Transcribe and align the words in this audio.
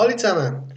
Hallo 0.00 0.16
zusammen. 0.16 0.72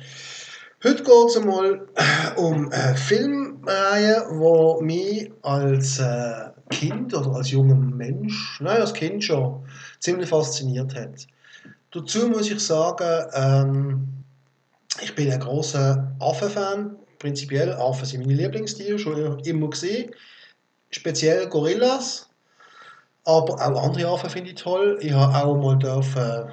Heute 0.83 1.01
geht 1.01 1.27
es 1.29 1.37
einmal 1.37 1.87
um 2.35 2.69
eine 2.69 2.97
Filmreihe, 2.97 4.27
die 4.29 4.83
mich 4.83 5.31
als 5.43 5.97
äh, 5.99 6.49
Kind 6.69 7.13
oder 7.13 7.33
als 7.33 7.49
junger 7.49 7.73
Mensch, 7.73 8.59
nein, 8.59 8.81
als 8.81 8.93
Kind 8.93 9.23
schon, 9.23 9.65
ziemlich 10.01 10.27
fasziniert 10.27 10.93
hat. 10.93 11.25
Dazu 11.91 12.27
muss 12.27 12.51
ich 12.51 12.59
sagen, 12.59 13.25
ähm, 13.33 14.07
ich 15.01 15.15
bin 15.15 15.31
ein 15.31 15.39
großer 15.39 16.17
Affenfan. 16.19 16.97
Prinzipiell, 17.17 17.71
Affen 17.71 18.05
sind 18.05 18.25
meine 18.25 18.33
Lieblingstiere, 18.33 18.99
schon 18.99 19.39
immer 19.39 19.69
gesehen. 19.69 20.11
Speziell 20.91 21.47
Gorillas, 21.47 22.27
aber 23.23 23.53
auch 23.53 23.83
andere 23.83 24.09
Affen 24.09 24.29
finde 24.29 24.49
ich 24.49 24.61
toll. 24.61 24.97
Ich 24.99 25.13
habe 25.13 25.33
auch 25.33 25.55
mal 25.55 25.79
dürfen 25.79 26.51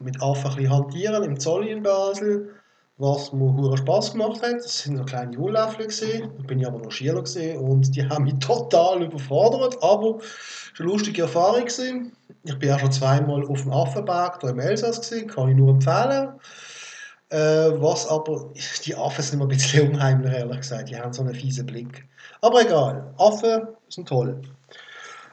mit 0.00 0.20
Affen 0.22 0.58
ein 0.58 0.70
hantieren 0.70 1.22
im 1.22 1.38
Zoll 1.38 1.66
in 1.66 1.82
Basel, 1.82 2.50
was 2.96 3.32
mir 3.32 3.52
hohen 3.54 3.76
Spaß 3.76 4.12
gemacht 4.12 4.42
hat. 4.42 4.56
Das 4.56 4.78
sind 4.80 4.96
so 4.96 5.04
kleine 5.04 5.34
Jungläffler 5.34 5.86
gesehen. 5.86 6.30
Da 6.36 6.42
bin 6.44 6.58
ich 6.58 6.66
aber 6.66 6.78
noch 6.78 6.90
Schüler 6.90 7.22
gesehen 7.22 7.58
und 7.58 7.94
die 7.94 8.08
haben 8.08 8.24
mich 8.24 8.34
total 8.40 9.02
überfordert, 9.02 9.76
aber 9.82 10.18
es 10.18 10.80
war 10.80 10.86
eine 10.86 10.92
lustige 10.92 11.22
Erfahrung 11.22 11.64
gewesen. 11.64 12.12
Ich 12.44 12.58
bin 12.58 12.72
auch 12.72 12.78
schon 12.78 12.92
zweimal 12.92 13.44
auf 13.44 13.62
dem 13.62 13.72
Affenberg 13.72 14.40
hier 14.40 14.50
im 14.50 14.58
Elsass 14.58 15.00
gesehen, 15.00 15.28
kann 15.28 15.50
ich 15.50 15.56
nur 15.56 15.70
empfehlen. 15.70 16.30
Äh, 17.28 17.80
was 17.80 18.08
aber, 18.08 18.50
die 18.84 18.96
Affen 18.96 19.22
sind 19.22 19.34
immer 19.34 19.44
ein 19.44 19.48
bisschen 19.48 19.90
unheimlich, 19.90 20.32
ehrlich 20.32 20.56
gesagt. 20.56 20.88
Die 20.88 20.98
haben 20.98 21.12
so 21.12 21.22
einen 21.22 21.34
fiesen 21.34 21.66
Blick. 21.66 22.08
Aber 22.40 22.62
egal, 22.62 23.14
Affen 23.18 23.68
sind 23.88 24.08
toll. 24.08 24.40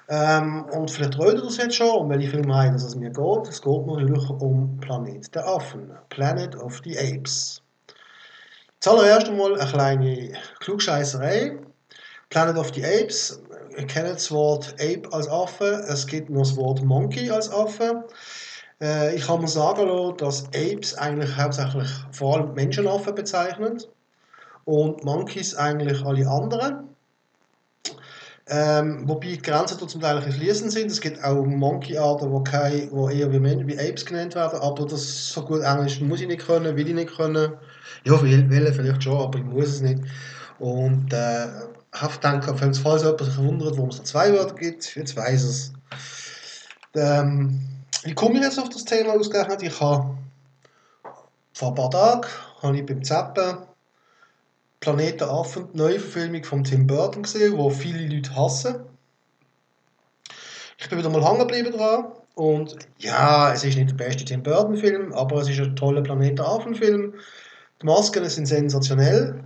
Ähm, 0.10 0.66
und 0.72 0.90
vielleicht 0.90 1.20
redet 1.20 1.44
ihr 1.44 1.48
es 1.48 1.58
jetzt 1.58 1.76
schon, 1.76 1.90
um 1.90 2.10
welche 2.10 2.30
Filme 2.30 2.74
es 2.76 2.96
mir 2.96 3.10
geht. 3.10 3.48
Es 3.50 3.62
geht 3.62 3.86
natürlich 3.86 4.30
um 4.30 4.78
Planet 4.80 5.36
der 5.36 5.48
Affen, 5.48 5.92
Planet 6.10 6.56
of 6.56 6.80
the 6.86 6.98
Apes. 6.98 7.62
Zuallererst 8.80 9.28
einmal 9.28 9.60
eine 9.60 9.70
kleine 9.70 10.34
Klugscheißerei. 10.60 11.58
Planet 12.30 12.58
of 12.58 12.74
the 12.74 12.86
Apes, 12.86 13.42
ihr 13.78 13.88
kennt 13.88 14.10
das 14.10 14.32
Wort 14.32 14.74
Ape 14.80 15.04
als 15.12 15.30
Affe, 15.30 15.86
es 15.88 16.06
gibt 16.06 16.30
noch 16.30 16.42
das 16.42 16.58
Wort 16.58 16.84
Monkey 16.84 17.32
als 17.32 17.50
Affe. 17.50 18.06
Äh, 18.82 19.16
ich 19.16 19.26
kann 19.26 19.42
mir 19.42 19.48
sagen 19.48 19.88
lassen, 19.88 20.18
dass 20.18 20.46
Apes 20.48 20.98
eigentlich 20.98 21.36
hauptsächlich 21.38 21.90
vor 22.12 22.36
allem 22.36 22.54
Menschenaffen 22.54 23.16
bezeichnen 23.16 23.82
und 24.66 25.04
Monkeys 25.06 25.56
eigentlich 25.56 26.06
alle 26.06 26.28
anderen. 26.28 26.97
Ähm, 28.50 29.04
wobei 29.06 29.28
die 29.28 29.42
Grenzen 29.42 29.78
zum 29.78 30.00
Teil 30.00 30.22
fließend 30.22 30.72
sind. 30.72 30.90
Es 30.90 31.02
gibt 31.02 31.22
auch 31.22 31.44
Monkey-Arten, 31.44 32.32
die, 32.32 32.90
die 32.90 33.20
eher 33.20 33.32
wie, 33.32 33.68
wie 33.68 33.80
Apes 33.80 34.06
genannt 34.06 34.36
werden, 34.36 34.60
aber 34.62 34.86
das 34.86 35.30
so 35.34 35.42
gut 35.44 35.62
Englisch 35.62 36.00
muss 36.00 36.22
ich 36.22 36.28
nicht 36.28 36.46
können, 36.46 36.76
will 36.78 36.88
ich 36.88 36.96
nicht 36.96 37.14
können. 37.14 37.54
Ja, 38.06 38.22
will, 38.22 38.50
will 38.50 38.74
vielleicht 38.74 39.04
schon, 39.04 39.20
aber 39.20 39.38
ich 39.38 39.44
muss 39.44 39.68
es 39.68 39.82
nicht. 39.82 40.00
Und 40.60 41.12
äh, 41.12 41.48
habe 41.94 42.14
gedacht, 42.14 42.80
falls 42.82 43.04
jemand 43.04 43.20
sich 43.22 43.38
wundert, 43.38 43.76
warum 43.76 43.90
es 43.90 43.98
da 43.98 44.04
zwei 44.06 44.32
Wörter 44.32 44.56
gibt, 44.56 44.96
jetzt 44.96 45.18
weiß 45.18 45.44
es. 45.44 45.74
Ähm, 46.96 47.60
wie 48.04 48.14
komme 48.14 48.36
ich 48.36 48.44
jetzt 48.44 48.60
auf 48.60 48.70
das 48.70 48.86
Thema 48.86 49.14
ausgerechnet? 49.14 49.62
Ich 49.62 49.80
habe 49.82 50.18
vor 51.54 51.70
ein 51.70 51.76
paar 51.76 51.92
Tagen 51.92 52.28
habe 52.62 52.78
ich 52.78 52.86
beim 52.86 53.04
Zappen 53.04 53.67
Planeten 54.80 55.24
Affen, 55.24 55.68
die 55.74 55.78
Neuverfilmung 55.78 56.44
von 56.44 56.64
Tim 56.64 56.88
Burton 56.88 57.24
gesehen, 57.24 57.58
wo 57.58 57.70
viele 57.70 58.08
Leute 58.08 58.36
hassen. 58.36 58.76
Ich 60.78 60.90
bin 60.90 61.00
wieder 61.00 61.10
mal 61.10 61.26
hängen 61.26 61.40
geblieben 61.40 61.72
dran. 61.72 62.06
Und 62.36 62.78
ja, 63.00 63.52
es 63.52 63.64
ist 63.64 63.78
nicht 63.78 63.90
der 63.90 63.96
beste 63.96 64.24
Tim 64.24 64.44
Burton-Film, 64.44 65.12
aber 65.14 65.42
es 65.42 65.50
ist 65.50 65.60
ein 65.60 65.76
toller 65.76 66.04
Planeten 66.04 66.40
Affen-Film. 66.40 67.16
Die 67.82 67.86
Masken 67.86 68.30
sind 68.30 68.46
sensationell. 68.46 69.44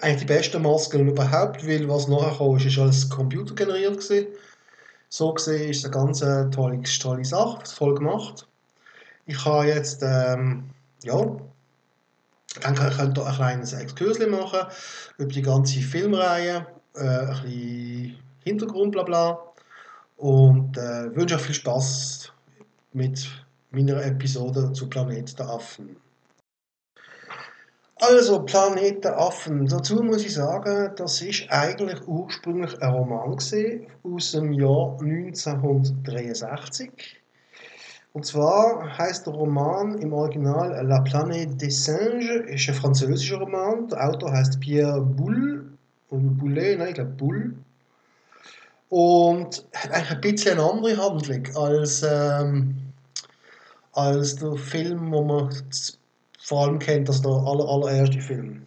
Eigentlich 0.00 0.20
die 0.20 0.26
besten 0.26 0.62
Masken 0.62 1.08
überhaupt, 1.08 1.64
weil 1.66 1.88
was 1.88 2.08
nachher 2.08 2.36
kam, 2.36 2.56
ist, 2.56 2.66
ist 2.66 2.78
alles 2.78 3.08
computergeneriert 3.08 4.00
gewesen. 4.00 4.26
So 5.10 5.32
gesehen 5.32 5.70
ist 5.70 5.78
es 5.78 5.84
eine 5.84 5.94
ganz 5.94 6.20
tolle, 6.20 6.82
tolle 6.82 7.24
Sache, 7.24 7.64
voll 7.66 7.94
gemacht. 7.94 8.48
Ich 9.26 9.44
habe 9.44 9.66
jetzt, 9.66 10.02
ähm, 10.02 10.70
ja, 11.04 11.36
dann 12.60 12.74
könnt 12.74 13.18
ihr 13.18 13.26
ein 13.26 13.34
kleines 13.34 13.72
Exkurs 13.72 14.18
machen 14.26 14.68
über 15.18 15.32
die 15.32 15.42
ganze 15.42 15.80
Filmreihe, 15.80 16.66
äh, 16.94 17.00
ein 17.00 17.42
bisschen 17.42 18.18
Hintergrund, 18.44 18.92
bla 18.92 19.02
bla. 19.04 19.38
Und 20.16 20.76
äh, 20.76 21.14
wünsche 21.14 21.36
euch 21.36 21.42
viel 21.42 21.54
Spaß 21.54 22.32
mit 22.92 23.30
meiner 23.70 24.04
Episode 24.04 24.72
zu 24.72 24.88
Planet 24.88 25.38
der 25.38 25.48
Affen. 25.48 25.94
Also, 27.96 28.42
Planet 28.42 29.04
der 29.04 29.16
Affen. 29.18 29.66
Dazu 29.66 30.02
muss 30.02 30.24
ich 30.24 30.34
sagen, 30.34 30.92
das 30.96 31.22
ist 31.22 31.48
eigentlich 31.50 32.08
ursprünglich 32.08 32.82
ein 32.82 32.94
Roman 32.94 33.38
aus 34.02 34.32
dem 34.32 34.52
Jahr 34.52 34.98
1963 35.00 37.19
und 38.12 38.26
zwar 38.26 38.98
heißt 38.98 39.26
der 39.26 39.34
Roman 39.34 39.96
im 39.98 40.12
Original 40.12 40.84
La 40.84 41.00
Planète 41.00 41.56
des 41.56 41.84
Singes, 41.84 42.44
ist 42.46 42.68
ein 42.68 42.74
französischer 42.74 43.38
Roman. 43.38 43.86
Der 43.88 44.08
Autor 44.08 44.32
heißt 44.32 44.58
Pierre 44.58 45.00
Boulle, 45.00 45.64
oder 46.10 46.22
Boulet, 46.22 46.78
nein, 46.78 46.88
ich 46.88 46.94
glaube 46.94 47.10
Boulle. 47.10 47.52
Und 48.88 49.64
hat 49.74 49.92
eigentlich 49.92 50.10
ein 50.10 50.20
bisschen 50.20 50.58
eine 50.58 50.68
andere 50.68 50.96
Handlung 50.96 51.46
als, 51.54 52.02
ähm, 52.02 52.74
als 53.92 54.34
der 54.34 54.56
Film, 54.56 55.12
wo 55.12 55.22
man 55.22 55.54
vor 56.42 56.62
allem 56.62 56.80
kennt, 56.80 57.08
also 57.08 57.22
der 57.22 57.48
aller, 57.48 57.68
allererste 57.68 58.20
Film. 58.20 58.66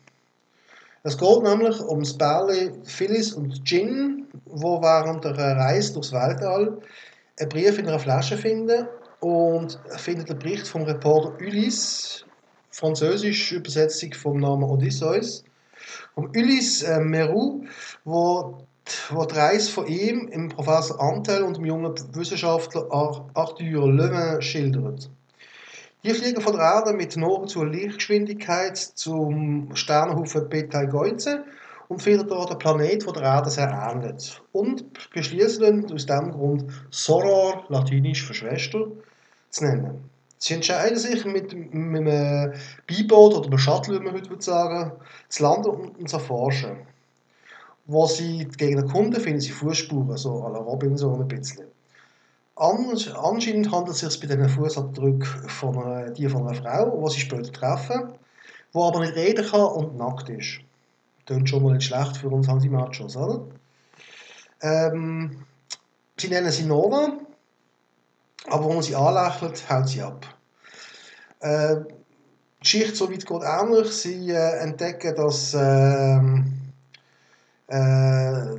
Es 1.04 1.18
geht 1.18 1.44
nämlich 1.44 1.82
um 1.82 2.00
das 2.00 2.18
Bärli 2.18 2.72
Phyllis 2.86 3.34
und 3.34 3.62
Jin, 3.70 4.26
wo 4.46 4.82
während 4.82 5.26
der 5.26 5.36
Reise 5.36 5.96
durchs 5.96 6.14
Weltall 6.14 6.80
einen 7.42 7.50
Brief 7.50 7.78
in 7.78 7.90
einer 7.90 8.00
Flasche 8.00 8.38
finden 8.38 8.88
und 9.24 9.80
findet 9.96 10.28
den 10.28 10.38
Bericht 10.38 10.68
vom 10.68 10.84
Reporter 10.84 11.34
Ulysse, 11.40 12.26
französische 12.72 13.56
Übersetzung 13.56 14.14
vom 14.14 14.40
Namen 14.40 14.66
Odysseus, 14.66 15.46
vom 16.14 16.26
Ulysse 16.36 16.88
äh, 16.88 17.00
Meroux, 17.00 17.64
wo, 18.04 18.68
wo 19.12 19.26
die 19.26 19.36
Reise 19.36 19.72
von 19.72 19.88
ihm, 19.88 20.28
im 20.28 20.50
Professor 20.50 21.02
Antel 21.02 21.44
und 21.44 21.56
dem 21.56 21.66
jungen 21.66 21.94
Wissenschaftler 22.14 22.86
Arthur 22.92 23.94
Levin 23.94 24.42
schildert. 24.42 25.10
Die 26.04 26.14
fliegen 26.14 26.42
von 26.42 26.58
der 26.58 26.66
Erde 26.66 26.92
mit 26.92 27.16
nahezu 27.16 27.64
Lichtgeschwindigkeit 27.64 28.78
zum 28.78 29.74
Sternenhaufen 29.74 30.50
Betelgeuse 30.50 31.46
und 31.88 32.02
finden 32.02 32.28
dort 32.28 32.50
einen 32.50 32.60
Planet, 32.60 33.06
der 33.06 33.14
der 33.14 33.24
Erde 33.24 33.50
sehr 33.50 33.70
ähnelt. 33.70 34.42
Und 34.52 34.84
beschließen 35.12 35.86
aus 35.94 36.06
diesem 36.06 36.32
Grund 36.32 36.66
Soror, 36.90 37.64
latinisch 37.70 38.26
für 38.26 38.34
Schwester, 38.34 38.88
zu 39.54 39.66
nennen. 39.66 40.10
Sie 40.40 40.56
entscheiden 40.56 40.98
sich 40.98 41.24
mit, 41.24 41.54
mit 41.74 42.08
einem 42.08 42.54
Beiboot 42.88 43.34
oder 43.34 43.48
einem 43.48 43.58
Shuttle, 43.58 44.00
wie 44.00 44.04
man 44.04 44.14
heute 44.14 44.42
sagen 44.42 44.92
zu 45.30 45.44
landen 45.44 45.70
und 45.70 46.10
zu 46.10 46.18
erforschen. 46.18 46.78
Wo 47.86 48.08
sie 48.08 48.46
gegen 48.58 48.78
den 48.78 48.90
Kunden 48.90 49.22
finden 49.22 49.40
sie 49.40 49.52
Fußspuren, 49.52 50.18
so 50.18 50.44
à 50.44 50.52
la 50.52 50.60
Robinson 50.60 51.22
ein 51.22 51.28
bisschen. 51.28 51.68
Anscheinend 52.56 53.72
handelt 53.72 53.96
es 53.96 54.00
sich 54.00 54.20
bei 54.20 54.28
diesen 54.28 54.50
Fußabdrücken 54.50 55.50
von 55.50 55.78
einer, 55.78 56.12
die 56.12 56.28
von 56.28 56.48
einer 56.48 56.62
Frau, 56.62 57.06
die 57.08 57.14
sie 57.14 57.22
später 57.22 57.52
treffen, 57.52 58.14
die 58.74 58.80
aber 58.80 59.00
nicht 59.00 59.16
reden 59.16 59.46
kann 59.46 59.62
und 59.62 59.98
nackt 59.98 60.30
ist. 60.30 60.60
Klingt 61.26 61.50
schon 61.50 61.64
mal 61.64 61.74
nicht 61.74 61.88
schlecht 61.88 62.18
für 62.18 62.30
uns 62.30 62.50
Anti-Machos, 62.50 63.16
oder? 63.16 63.46
Ähm, 64.62 65.46
sie 66.18 66.28
nennen 66.28 66.52
sie 66.52 66.66
Nova 66.66 67.18
aber 68.50 68.68
wenn 68.68 68.76
man 68.76 68.84
sie 68.84 68.96
anlächelt, 68.96 69.70
haut 69.70 69.88
sie 69.88 70.02
ab. 70.02 70.26
Äh, 71.40 71.76
die 71.86 72.60
Geschichte 72.60 72.96
so 72.96 73.12
weit 73.12 73.26
geht 73.26 73.42
ähnlich. 73.44 73.92
Sie 73.92 74.32
äh, 74.32 74.60
entdecken, 74.60 75.16
dass 75.16 75.54
ähm, 75.54 76.74
äh, 77.68 78.56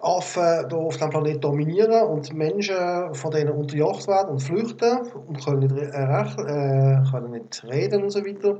Affen 0.00 0.68
hier 0.68 0.78
auf 0.78 0.96
dem 0.96 1.10
Planeten 1.10 1.40
dominieren 1.40 2.08
und 2.08 2.32
Menschen 2.32 3.14
von 3.14 3.30
denen 3.30 3.50
unterjocht 3.50 4.06
werden 4.06 4.30
und 4.30 4.42
flüchten 4.42 4.98
und 5.26 5.44
können 5.44 5.60
nicht, 5.60 5.76
äh, 5.76 5.84
äh, 5.84 7.10
können 7.10 7.30
nicht 7.32 7.64
reden 7.64 8.04
und 8.04 8.10
so 8.10 8.24
weiter. 8.24 8.58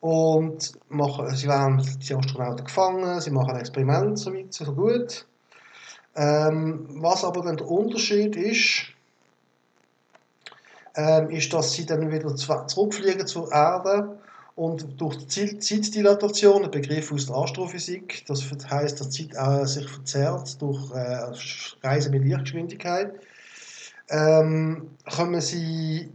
Und 0.00 0.72
machen, 0.88 1.34
sie 1.34 1.48
werden 1.48 1.82
die 1.98 2.14
Astronauten 2.14 2.64
gefangen, 2.64 3.20
sie 3.20 3.30
machen 3.30 3.56
Experimente, 3.56 4.16
so 4.16 4.32
weit, 4.32 4.52
so 4.52 4.72
gut. 4.72 5.26
Ähm, 6.14 6.86
was 7.00 7.24
aber 7.24 7.42
dann 7.42 7.56
der 7.56 7.68
Unterschied 7.68 8.36
ist, 8.36 8.86
ähm, 10.96 11.30
ist, 11.30 11.52
dass 11.52 11.72
sie 11.72 11.86
dann 11.86 12.10
wieder 12.10 12.34
zurückfliegen 12.34 13.26
zur 13.26 13.52
Erde 13.52 14.18
und 14.56 15.00
durch 15.00 15.16
die 15.26 15.58
Zeitdilatation, 15.58 16.64
ein 16.64 16.70
Begriff 16.70 17.12
aus 17.12 17.26
der 17.26 17.36
Astrophysik, 17.36 18.24
das 18.26 18.44
heißt, 18.68 19.00
dass 19.00 19.10
die 19.10 19.28
Zeit 19.28 19.62
äh, 19.62 19.66
sich 19.66 19.88
verzerrt 19.88 20.60
durch 20.60 20.90
äh, 20.92 21.30
Reisen 21.82 22.10
mit 22.10 22.24
Lichtgeschwindigkeit, 22.24 23.12
ähm, 24.10 24.90
kommen 25.04 25.40
sie 25.40 26.10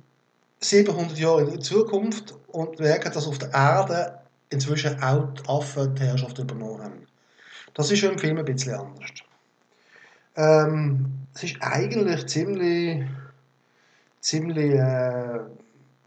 700 0.60 1.18
Jahre 1.18 1.44
in 1.44 1.52
die 1.52 1.60
Zukunft 1.60 2.36
und 2.48 2.80
merken, 2.80 3.14
dass 3.14 3.28
auf 3.28 3.38
der 3.38 3.54
Erde 3.54 4.20
inzwischen 4.50 5.02
auch 5.02 5.34
die 5.34 5.48
Affen 5.48 5.96
die 5.96 6.04
Herrschaft 6.04 6.38
übernommen 6.40 6.84
haben. 6.84 7.08
Das 7.74 7.92
ist 7.92 8.04
im 8.04 8.18
Film 8.18 8.38
ein 8.38 8.46
bisschen 8.46 8.76
anders. 8.76 9.10
Ähm, 10.36 11.06
es 11.34 11.44
ist 11.44 11.58
eigentlich 11.62 12.28
ziemlich, 12.28 13.04
ziemlich 14.24 14.74
äh, 14.74 15.40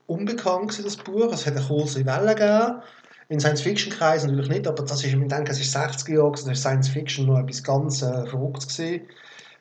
unbekannt, 0.07 0.83
das 0.85 0.97
Buch. 0.97 1.33
Es 1.33 1.47
hat 1.47 1.57
eine 1.57 1.65
große 1.65 2.05
Welle 2.05 2.35
gegeben. 2.35 2.83
In 3.29 3.41
Science-Fiction-Kreisen 3.41 4.31
natürlich 4.31 4.51
nicht, 4.51 4.67
aber 4.67 4.85
das 4.85 5.05
ist, 5.05 5.13
ich 5.13 5.29
denke, 5.29 5.51
es 5.51 5.61
ist 5.61 5.73
60 5.73 6.15
Jahre, 6.15 6.31
das 6.31 6.47
ist 6.47 6.61
Science-Fiction 6.61 7.27
noch 7.27 7.41
etwas 7.41 7.63
ganz 7.63 8.03
äh, 8.03 8.27
Verrücktes 8.27 8.77
gewesen. 8.77 9.07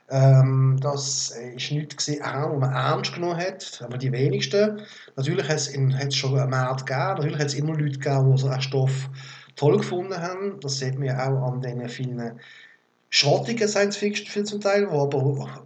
Ähm, 0.09 0.77
das 0.81 1.33
war 1.35 1.77
nichts, 1.77 2.05
gewesen, 2.05 2.21
was 2.23 2.59
man 2.59 2.73
ernst 2.73 3.13
genommen 3.13 3.37
hat, 3.37 3.81
aber 3.83 3.97
die 3.97 4.11
wenigsten. 4.11 4.81
Natürlich 5.15 5.47
hat 5.47 5.57
es 5.57 6.15
schon 6.15 6.39
einen 6.39 6.51
Markt 6.51 6.85
gegeben, 6.85 7.15
natürlich 7.15 7.39
hat 7.39 7.47
es 7.47 7.55
immer 7.55 7.73
Leute 7.73 7.97
gegeben, 7.97 8.31
die 8.31 8.41
so 8.41 8.47
einen 8.47 8.61
Stoff 8.61 9.09
toll 9.55 9.77
gefunden 9.77 10.21
haben. 10.21 10.59
Das 10.61 10.77
sieht 10.77 10.99
man 10.99 11.19
auch 11.19 11.51
an 11.51 11.61
den 11.61 11.89
vielen 11.89 12.39
schrottigen 13.09 13.67
Science-Fiction-Filmen 13.67 14.45
zum 14.45 14.61
Teil, 14.61 14.85
die 14.85 14.91
aber 14.91 15.65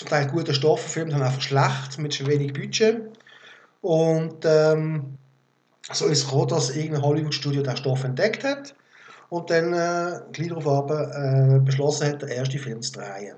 zum 0.00 0.08
Teil 0.08 0.28
gute 0.28 0.54
Stoffe 0.54 0.88
filmen, 0.88 1.14
haben 1.14 1.22
einfach 1.22 1.42
schlecht, 1.42 1.98
mit 1.98 2.26
wenig 2.26 2.54
Budget. 2.54 3.02
Und 3.82 4.46
ähm, 4.46 5.18
so 5.92 6.06
ist 6.06 6.20
es 6.20 6.24
gekommen, 6.24 6.48
dass 6.48 6.74
irgendein 6.74 7.02
Hollywood-Studio 7.02 7.62
den 7.62 7.76
Stoff 7.76 8.04
entdeckt 8.04 8.42
hat 8.42 8.74
und 9.28 9.50
dann 9.50 9.74
äh, 9.74 10.20
gleich 10.32 10.48
darauf 10.48 10.90
äh, 10.90 11.58
beschlossen 11.58 12.08
hat, 12.08 12.22
den 12.22 12.30
ersten 12.30 12.58
Film 12.58 12.80
zu 12.80 12.92
drehen. 12.92 13.36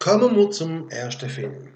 Kommen 0.00 0.36
wir 0.36 0.50
zum 0.50 0.90
ersten 0.90 1.30
Film. 1.30 1.68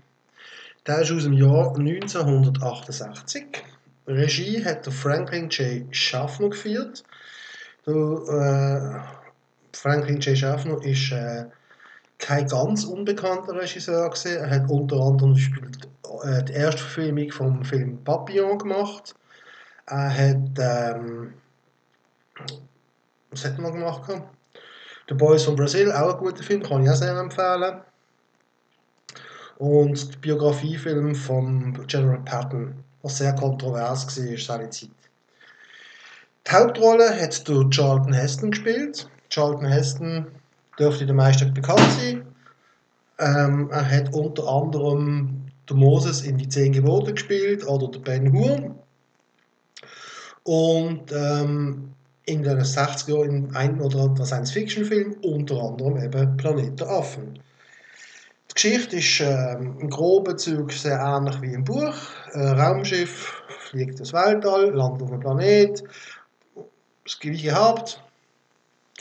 Der 0.89 1.03
ist 1.03 1.13
aus 1.13 1.23
dem 1.23 1.35
Jahr 1.35 1.77
1968. 1.77 3.63
Regie 4.09 4.65
hat 4.65 4.87
der 4.87 4.93
Franklin 4.93 5.49
J. 5.51 5.95
Schaffner 5.95 6.51
geführt. 6.51 7.05
Der, 7.87 7.95
äh, 7.95 9.77
Franklin 9.77 10.21
J. 10.21 10.37
Schaffner 10.37 10.83
ist 10.83 11.13
äh, 11.13 11.47
kein 12.19 12.47
ganz 12.47 12.85
unbekannter 12.85 13.55
Regisseur 13.55 14.09
gewesen. 14.11 14.37
Er 14.39 14.51
hat 14.51 14.71
unter 14.71 14.97
anderem 14.97 15.37
äh, 16.25 16.43
die 16.45 16.53
erste 16.53 16.81
Verfilmung 16.81 17.31
vom 17.31 17.65
Film 17.65 18.03
Papillon 18.03 18.59
gemacht. 18.59 19.15
Er 19.87 20.11
hat 20.11 20.59
ähm, 20.59 21.35
was 23.31 23.45
hat 23.45 23.59
er 23.59 23.63
noch 23.63 23.73
gemacht? 23.73 24.23
The 25.09 25.15
Boys 25.15 25.45
from 25.45 25.57
Brazil, 25.57 25.93
auch 25.93 26.15
ein 26.15 26.19
guter 26.19 26.43
Film, 26.43 26.63
kann 26.63 26.83
ich 26.83 26.91
auch 26.91 26.95
sehr 26.95 27.17
empfehlen. 27.17 27.81
Und 29.57 30.15
der 30.15 30.19
Biografiefilm 30.19 31.15
von 31.15 31.87
General 31.87 32.21
Patton, 32.25 32.85
was 33.03 33.19
sehr 33.19 33.35
kontrovers 33.35 34.07
war 34.07 34.39
seine 34.39 34.71
Zeit. 34.71 34.91
Die 36.47 36.51
Hauptrolle 36.51 37.11
hat 37.21 37.47
der 37.47 37.69
Charlton 37.71 38.13
Heston 38.13 38.51
gespielt. 38.51 39.09
Charlton 39.29 39.67
Heston 39.67 40.27
dürfte 40.79 41.07
den 41.07 41.17
meisten 41.17 41.53
bekannt 41.53 41.93
sein. 41.99 42.27
Ähm, 43.19 43.69
er 43.71 43.91
hat 43.91 44.15
unter 44.15 44.49
anderem 44.49 45.47
der 45.69 45.77
Moses 45.77 46.23
in 46.23 46.39
die 46.39 46.49
Zehn 46.49 46.73
Gebote 46.73 47.13
gespielt 47.13 47.67
oder 47.67 47.89
der 47.89 47.99
Ben 47.99 48.33
Hur. 48.33 48.75
Und 50.45 51.13
ähm, 51.13 51.93
in 52.25 52.43
den 52.43 52.61
60er 52.61 53.11
Jahren 53.11 53.31
in 53.31 53.57
einem 53.57 53.81
oder 53.81 54.01
anderen 54.01 54.27
Science-Fiction-Film, 54.27 55.17
unter 55.23 55.63
anderem 55.63 56.03
eben 56.03 56.37
Planet 56.37 56.81
der 56.81 56.89
Affen. 56.89 57.39
Die 58.59 58.71
Geschichte 58.71 58.97
ist 58.97 59.21
ähm, 59.21 59.79
im 59.79 59.89
groben 59.89 60.37
Zug 60.37 60.73
sehr 60.73 60.99
ähnlich 60.99 61.41
wie 61.43 61.55
im 61.55 61.63
Buch. 61.63 61.95
Ein 62.33 62.59
Raumschiff 62.59 63.41
fliegt 63.71 64.01
ins 64.01 64.13
Weltall, 64.13 64.75
landet 64.75 65.03
auf 65.03 65.13
einem 65.13 65.21
Planet, 65.21 65.85
das 67.05 67.21
gleiche 67.21 67.55
Haupt. 67.55 68.03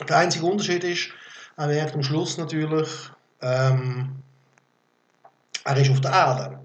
Der 0.08 0.16
einzige 0.16 0.46
Unterschied 0.46 0.84
ist, 0.84 1.08
er 1.56 1.66
merkt 1.66 1.92
am 1.96 2.04
Schluss 2.04 2.38
natürlich, 2.38 2.88
ähm, 3.42 4.22
er 5.64 5.76
ist 5.76 5.90
auf 5.90 6.00
der 6.02 6.12
Erde 6.12 6.58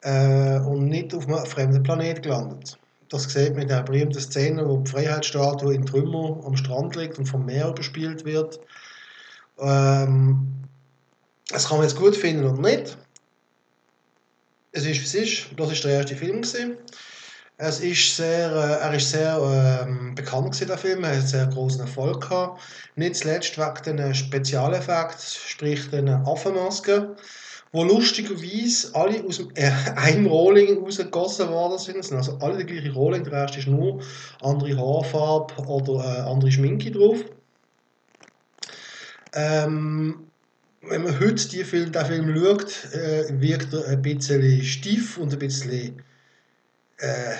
äh, 0.00 0.58
und 0.66 0.88
nicht 0.88 1.14
auf 1.14 1.28
einem 1.28 1.44
fremden 1.44 1.82
Planet 1.82 2.22
gelandet. 2.22 2.78
Das 3.10 3.24
sieht 3.24 3.52
man 3.52 3.62
in 3.62 3.68
der 3.68 3.82
berühmten 3.82 4.20
Szene, 4.20 4.66
wo 4.66 4.78
die 4.78 4.90
Freiheitsstatue 4.90 5.74
in 5.74 5.84
Trümmer 5.84 6.42
am 6.46 6.56
Strand 6.56 6.96
liegt 6.96 7.18
und 7.18 7.26
vom 7.26 7.44
Meer 7.44 7.72
bespielt 7.72 8.24
wird. 8.24 8.58
Ähm, 9.58 10.56
das 11.48 11.68
kann 11.68 11.78
man 11.78 11.86
jetzt 11.86 11.96
gut 11.96 12.16
finden 12.16 12.44
oder 12.44 12.60
nicht. 12.60 12.96
Es 14.72 14.84
ist, 14.84 15.00
wie 15.00 15.04
es 15.04 15.14
ist. 15.14 15.46
Das 15.56 15.72
ist 15.72 15.84
der 15.84 15.92
erste 15.92 16.16
Film. 16.16 16.42
Es 17.58 17.80
ist 17.80 18.16
sehr, 18.16 18.50
äh, 18.52 18.84
er 18.84 18.94
ist 18.94 19.10
sehr 19.10 19.86
ähm, 19.88 20.14
bekannt 20.14 20.52
gewesen, 20.52 20.68
der 20.68 20.76
Film. 20.76 21.04
Er 21.04 21.16
hat 21.16 21.28
sehr 21.28 21.46
großen 21.46 21.80
Erfolg 21.80 22.28
gehabt. 22.28 22.60
Nicht 22.96 23.16
zuletzt 23.16 23.56
wegen 23.56 23.96
den 23.96 24.14
Spezialeffekten, 24.14 25.18
sprich 25.20 25.88
den 25.90 26.08
Affenmasken 26.08 27.16
wo 27.72 27.84
lustigerweise 27.84 28.94
alle 28.94 29.22
aus 29.24 29.36
dem, 29.36 29.50
äh, 29.54 29.70
einem 29.96 30.26
Rohling 30.26 30.82
rausgegossen 30.82 31.48
worden 31.48 31.78
sind. 31.78 31.96
Es 31.96 32.08
sind 32.08 32.16
also 32.16 32.38
alle 32.40 32.56
der 32.56 32.66
gleiche 32.66 32.92
Rohling, 32.92 33.24
der 33.24 33.44
Rest 33.44 33.58
ist 33.58 33.68
nur 33.68 34.00
andere 34.40 34.76
Haarfarbe 34.76 35.54
oder 35.66 36.04
äh, 36.04 36.20
andere 36.22 36.50
Schminke 36.50 36.90
drauf. 36.90 37.18
Ähm, 39.34 40.25
wenn 40.88 41.02
man 41.02 41.18
heute 41.20 41.48
die 41.48 41.64
Film, 41.64 41.92
den 41.92 42.06
Film 42.06 42.36
schaut, 42.36 42.94
äh, 42.94 43.24
wirkt 43.40 43.72
er 43.72 43.88
ein 43.88 44.02
bisschen 44.02 44.62
steif 44.62 45.18
und 45.18 45.32
ein 45.32 45.38
bisschen 45.38 46.02
äh, 46.98 47.36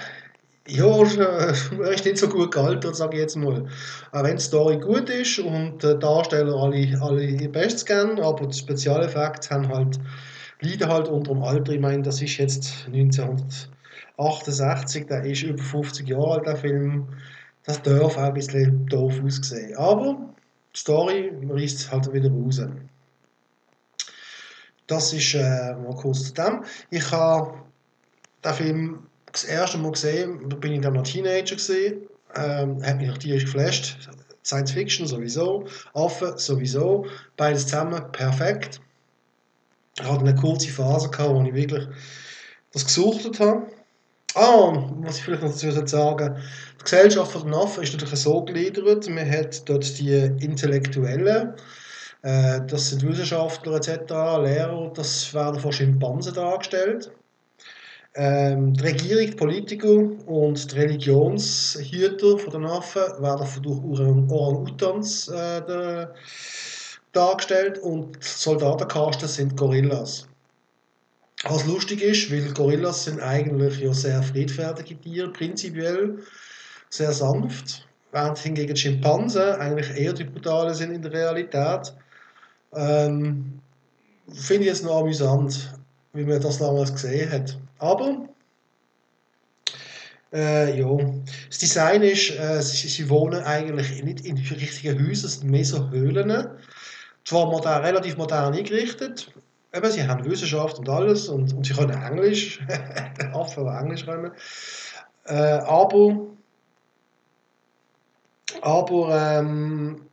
ja, 0.68 0.86
er 0.86 1.92
ist 1.92 2.04
nicht 2.04 2.18
so 2.18 2.28
gut 2.28 2.52
gealtert, 2.52 2.94
sage 2.96 3.16
ich 3.16 3.22
jetzt 3.22 3.36
mal. 3.36 3.66
Auch 4.12 4.24
wenn 4.24 4.36
die 4.36 4.42
Story 4.42 4.76
gut 4.78 5.08
ist 5.08 5.38
und 5.38 5.82
die 5.82 5.98
Darsteller 5.98 6.54
alle, 6.56 7.00
alle 7.00 7.24
ihr 7.24 7.50
Bestes 7.50 7.86
kennen, 7.86 8.20
aber 8.20 8.46
die 8.46 8.58
Spezialeffekte 8.58 9.48
haben 9.50 9.68
halt, 9.68 9.98
leiden 10.60 10.88
halt 10.88 11.08
unter 11.08 11.32
dem 11.34 11.42
Alter. 11.42 11.72
Ich 11.72 11.80
meine, 11.80 12.02
das 12.02 12.20
ist 12.20 12.36
jetzt 12.38 12.86
1968, 12.86 15.06
der 15.06 15.24
ist 15.24 15.42
über 15.42 15.62
50 15.62 16.08
Jahre 16.08 16.32
alt, 16.32 16.46
der 16.46 16.56
Film. 16.56 17.06
Das 17.64 17.80
darf 17.82 18.16
auch 18.16 18.22
ein 18.22 18.34
bisschen 18.34 18.86
doof 18.86 19.14
aussehen. 19.24 19.76
Aber 19.76 20.34
die 20.74 20.80
Story 20.80 21.32
reißt 21.48 21.92
halt 21.92 22.12
wieder 22.12 22.30
raus. 22.30 22.60
Das 24.86 25.12
ist 25.12 25.34
äh, 25.34 25.74
kurz 25.96 26.24
zu 26.24 26.34
dem. 26.34 26.64
Ich 26.90 27.10
habe 27.10 27.54
den 28.44 28.54
Film 28.54 29.06
das 29.32 29.44
erste 29.44 29.78
Mal 29.78 29.92
gesehen, 29.92 30.48
da 30.48 30.56
bin 30.56 30.72
ich 30.72 30.80
dann 30.80 30.94
noch 30.94 31.02
Teenager 31.02 31.56
gesehen, 31.56 32.08
ähm, 32.34 32.82
hat 32.84 32.98
mich 32.98 33.08
natürlich 33.08 33.44
geflasht. 33.44 34.08
Science 34.44 34.70
Fiction 34.70 35.06
sowieso, 35.06 35.66
Affen 35.92 36.38
sowieso, 36.38 37.06
beides 37.36 37.64
zusammen 37.64 38.00
perfekt. 38.12 38.80
Ich 39.98 40.04
hatte 40.04 40.20
eine 40.20 40.34
kurze 40.34 40.68
Phase 40.68 41.10
gehabt, 41.10 41.34
wo 41.34 41.42
ich 41.42 41.54
wirklich 41.54 41.88
das 42.72 42.84
gesucht 42.84 43.40
habe. 43.40 43.66
Ah, 44.34 44.90
was 45.00 45.16
ich 45.16 45.24
vielleicht 45.24 45.42
noch 45.42 45.50
dazu 45.50 45.86
sagen 45.86 46.36
die 46.78 46.84
Gesellschaft 46.84 47.32
von 47.32 47.44
den 47.44 47.54
Affen 47.54 47.82
ist 47.82 47.92
natürlich 47.94 48.20
so 48.20 48.44
gegliedert. 48.44 49.08
Man 49.08 49.28
hat 49.28 49.68
dort 49.68 49.98
die 49.98 50.14
Intellektuellen, 50.40 51.54
das 52.66 52.90
sind 52.90 53.02
Wissenschaftler 53.06 53.76
etc., 53.76 53.88
Lehrer, 54.10 54.92
das 54.94 55.32
werden 55.32 55.60
von 55.60 55.72
Schimpansen 55.72 56.34
dargestellt. 56.34 57.12
Ähm, 58.16 58.72
die 58.72 58.82
Regierung, 58.82 59.26
die 59.26 59.36
Politiker 59.36 59.94
und 60.26 60.72
die 60.72 60.76
Religionshüter 60.76 62.38
von 62.38 62.50
den 62.50 62.64
Affen 62.64 63.02
werden 63.20 63.46
durch 63.62 64.00
Orang-Utans 64.30 65.28
äh, 65.28 66.06
dargestellt 67.12 67.78
und 67.78 68.22
Soldatenkasten 68.24 69.28
sind 69.28 69.56
Gorillas. 69.56 70.26
Was 71.44 71.66
lustig 71.66 72.00
ist, 72.02 72.32
weil 72.32 72.52
Gorillas 72.54 73.04
sind 73.04 73.20
eigentlich 73.20 73.78
ja 73.80 73.92
sehr 73.92 74.22
friedfertige 74.22 74.98
Tiere, 74.98 75.30
prinzipiell 75.30 76.18
sehr 76.88 77.12
sanft, 77.12 77.86
während 78.12 78.38
hingegen 78.38 78.74
Schimpansen 78.74 79.52
eigentlich 79.56 79.94
eher 79.94 80.14
die 80.14 80.24
brutalen 80.24 80.74
sind 80.74 80.92
in 80.92 81.02
der 81.02 81.12
Realität. 81.12 81.94
Ähm, 82.76 83.60
Finde 84.28 84.62
ich 84.62 84.68
jetzt 84.68 84.84
noch 84.84 85.00
amüsant, 85.00 85.72
wie 86.12 86.24
man 86.24 86.40
das 86.40 86.58
damals 86.58 86.92
gesehen 86.92 87.30
hat. 87.30 87.56
Aber 87.78 88.28
äh, 90.32 90.78
ja, 90.78 90.96
das 91.48 91.58
Design 91.58 92.02
ist, 92.02 92.30
äh, 92.30 92.60
sie, 92.60 92.88
sie, 92.88 93.08
wohnen 93.08 93.42
eigentlich 93.44 94.02
nicht 94.02 94.26
in 94.26 94.36
richtigen 94.36 95.08
Häusern, 95.08 95.30
sind 95.30 95.50
mehr 95.50 95.64
so 95.64 95.88
Höhlen. 95.90 96.48
Zwar 97.24 97.46
modern, 97.46 97.82
relativ 97.82 98.16
modern 98.16 98.54
eingerichtet, 98.54 99.32
Eben, 99.76 99.90
sie 99.90 100.06
haben 100.06 100.24
Wissenschaft 100.24 100.78
und 100.78 100.88
alles 100.88 101.28
und, 101.28 101.52
und 101.52 101.66
sie 101.66 101.74
können 101.74 102.02
Englisch, 102.02 102.60
Affen, 103.34 103.64
die 103.64 103.70
Englisch 103.70 104.06
können. 104.06 104.32
Äh, 105.26 105.34
aber 105.34 106.28
aber 108.62 109.38
ähm, 109.38 110.05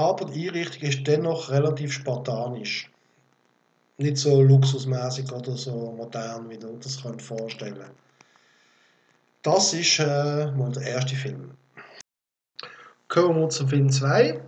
aber 0.00 0.24
die 0.24 0.48
Einrichtung 0.48 0.88
ist 0.88 1.06
dennoch 1.06 1.50
relativ 1.50 1.92
spartanisch. 1.92 2.90
Nicht 3.98 4.16
so 4.16 4.42
luxusmäßig 4.42 5.30
oder 5.30 5.56
so 5.56 5.92
modern, 5.92 6.48
wie 6.48 6.58
du 6.58 6.78
das 6.78 7.02
könnt 7.02 7.20
vorstellen 7.20 7.90
Das 9.42 9.74
ist 9.74 9.98
äh, 9.98 10.50
mal 10.52 10.72
der 10.72 10.84
erste 10.84 11.14
Film. 11.14 11.50
Kommen 13.08 13.40
wir 13.40 13.50
zum 13.50 13.68
Film 13.68 13.90
2. 13.90 14.40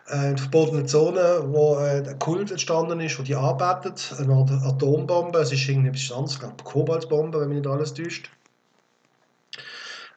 äh, 0.10 0.30
in 0.30 0.36
der 0.36 0.38
verbotenen 0.38 0.88
Zone, 0.88 1.44
wo 1.48 1.78
äh, 1.78 2.04
ein 2.08 2.20
Kult 2.20 2.52
entstanden 2.52 3.00
ist, 3.00 3.20
wo 3.20 3.24
die 3.24 3.36
arbeitet, 3.36 4.14
eine 4.20 4.34
Atombombe, 4.66 5.40
es 5.40 5.52
ist 5.52 5.68
irgendwie 5.68 5.90
etwas 5.90 6.12
anderes, 6.12 6.34
ich 6.34 6.40
glaube 6.40 6.64
Kobaltbombe, 6.64 7.40
wenn 7.40 7.50
mich 7.50 7.60
nicht 7.60 7.68
alles 7.68 7.94
täuscht. 7.94 8.30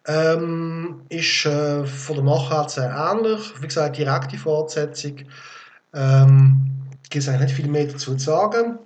Ähm, 0.08 1.02
ist 1.08 1.46
äh, 1.46 1.84
von 1.84 2.16
der 2.16 2.24
Machart 2.24 2.70
sehr 2.70 2.90
ähnlich, 2.90 3.40
wie 3.60 3.66
gesagt, 3.66 3.98
direkte 3.98 4.38
Fortsetzung. 4.38 5.16
Ähm, 5.94 6.70
gibt 7.10 7.22
es 7.22 7.28
eigentlich 7.28 7.48
nicht 7.48 7.56
viel 7.56 7.68
mehr 7.68 7.86
dazu 7.86 8.14
zu 8.14 8.24
sagen. 8.24 8.78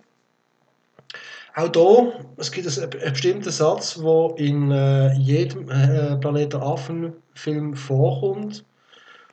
Auch 1.57 1.71
hier, 1.73 2.12
es 2.37 2.50
gibt 2.52 2.66
einen, 2.66 2.92
einen 3.02 3.12
bestimmten 3.12 3.50
Satz, 3.50 3.95
der 3.95 4.35
in 4.37 4.71
äh, 4.71 5.12
jedem 5.14 5.69
äh, 5.71 6.16
Planet 6.16 6.54
der 6.54 6.62
Affen-Film 6.62 7.75
vorkommt 7.75 8.64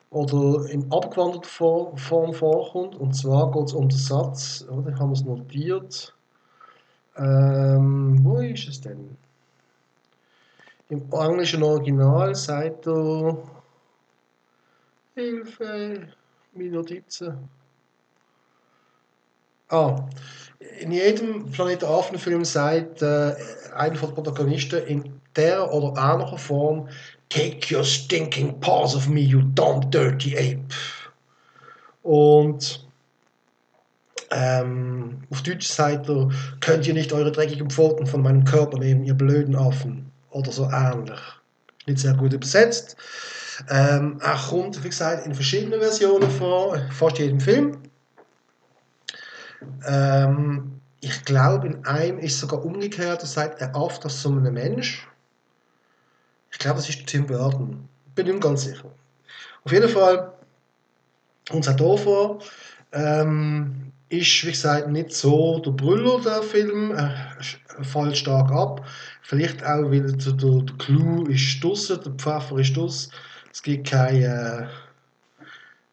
oder 0.09 0.69
in 0.69 0.91
abgewandelter 0.91 1.49
Form 1.97 2.33
vorkommt. 2.33 2.95
Und 2.95 3.13
zwar 3.13 3.51
geht 3.51 3.65
es 3.65 3.73
um 3.73 3.89
den 3.89 3.97
Satz, 3.97 4.65
oder 4.69 4.89
ich 4.91 4.99
habe 4.99 5.13
es 5.13 5.23
notiert. 5.23 6.13
Ähm, 7.17 8.19
wo 8.23 8.37
ist 8.37 8.67
es 8.67 8.81
denn? 8.81 9.17
Im 10.89 11.11
englischen 11.11 11.63
Original 11.63 12.33
sagt 12.35 12.87
er 12.87 13.37
Hilfe, 15.15 16.07
meine 16.53 16.69
Notizen. 16.69 17.49
Ah, 19.69 20.07
in 20.79 20.91
jedem 20.91 21.51
Planet 21.51 21.83
Affen-Film 21.83 22.45
sagt 22.45 23.01
äh, 23.01 23.35
einer 23.75 23.99
der 23.99 24.07
Protagonisten 24.07 24.85
in 24.87 25.21
der 25.35 25.73
oder 25.73 25.93
ähnlicher 25.99 26.37
Form 26.37 26.87
Take 27.29 27.75
your 27.75 27.83
stinking 27.83 28.59
paws 28.59 28.95
of 28.95 29.09
me, 29.09 29.21
you 29.21 29.41
dumb 29.41 29.89
dirty 29.91 30.37
ape. 30.37 30.73
Und 32.03 32.87
ähm, 34.31 35.23
auf 35.29 35.41
Deutsch 35.41 35.67
sagt 35.67 36.09
er, 36.09 36.29
könnt 36.59 36.87
ihr 36.87 36.93
nicht 36.93 37.13
eure 37.13 37.31
dreckigen 37.31 37.69
Pfoten 37.69 38.07
von 38.07 38.21
meinem 38.21 38.45
Körper 38.45 38.77
nehmen, 38.77 39.03
ihr 39.03 39.13
blöden 39.13 39.55
Affen. 39.55 40.11
Oder 40.31 40.51
so 40.51 40.69
ähnlich. 40.69 41.19
Nicht 41.85 41.99
sehr 41.99 42.13
gut 42.13 42.33
übersetzt. 42.33 42.97
Ähm, 43.69 44.19
er 44.21 44.35
kommt, 44.35 44.83
wie 44.83 44.89
gesagt, 44.89 45.25
in 45.25 45.33
verschiedenen 45.33 45.79
Versionen 45.79 46.29
vor, 46.29 46.77
fast 46.91 47.17
jedem 47.17 47.39
Film. 47.39 47.77
Ähm, 49.85 50.79
ich 50.99 51.23
glaube, 51.25 51.67
in 51.67 51.85
einem 51.85 52.19
ist 52.19 52.39
sogar 52.39 52.63
umgekehrt, 52.63 53.23
da 53.23 53.25
sagt 53.25 53.61
er 53.61 53.75
oft 53.75 54.03
das 54.05 54.21
so 54.21 54.29
ein 54.29 54.53
Mensch. 54.53 55.07
Ich 56.51 56.59
glaube, 56.59 56.77
das 56.77 56.89
ist 56.89 57.05
Tim 57.05 57.25
Burton. 57.25 57.87
Bin 58.15 58.27
ich 58.27 58.33
mir 58.33 58.39
ganz 58.39 58.63
sicher. 58.63 58.91
Auf 59.63 59.71
jeden 59.71 59.89
Fall, 59.89 60.33
unser 61.51 61.73
Dorfer 61.73 62.39
ähm, 62.93 63.91
ist, 64.09 64.45
wie 64.45 64.51
gesagt, 64.51 64.87
nicht 64.89 65.11
so 65.13 65.59
der 65.59 65.71
Brüller, 65.71 66.21
der 66.21 66.41
Film. 66.41 66.91
Er 66.91 67.37
fällt 67.83 68.17
stark 68.17 68.51
ab. 68.51 68.85
Vielleicht 69.21 69.63
auch, 69.63 69.91
weil 69.91 70.01
der, 70.01 70.33
der, 70.33 70.61
der 70.61 70.75
Clou 70.77 71.25
ist 71.25 71.61
draussen, 71.63 71.99
der 72.03 72.13
Pfeffer 72.13 72.57
ist 72.57 72.75
draussen. 72.75 73.11
Es 73.51 73.61
gibt 73.61 73.87
keine. 73.87 74.69
Äh, 74.69 74.87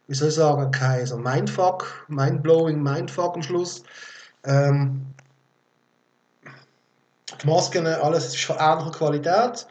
wie 0.06 0.14
soll 0.14 0.28
ich 0.28 0.34
sagen, 0.34 0.70
kein 0.70 1.06
so 1.06 1.16
Mindfuck, 1.16 2.04
Mindblowing 2.08 2.82
Mindfuck 2.82 3.36
am 3.36 3.42
Schluss. 3.42 3.82
Ähm, 4.44 5.06
die 7.42 7.46
Masken, 7.46 7.86
alles 7.86 8.26
ist 8.26 8.44
von 8.44 8.56
ähnlicher 8.58 8.90
Qualität. 8.90 9.66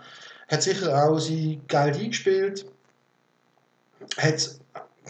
Hat 0.49 0.63
sicher 0.63 1.03
auch 1.03 1.19
sein 1.19 1.61
Geld 1.67 1.95
eingespielt. 1.97 2.65
Hat 4.17 4.59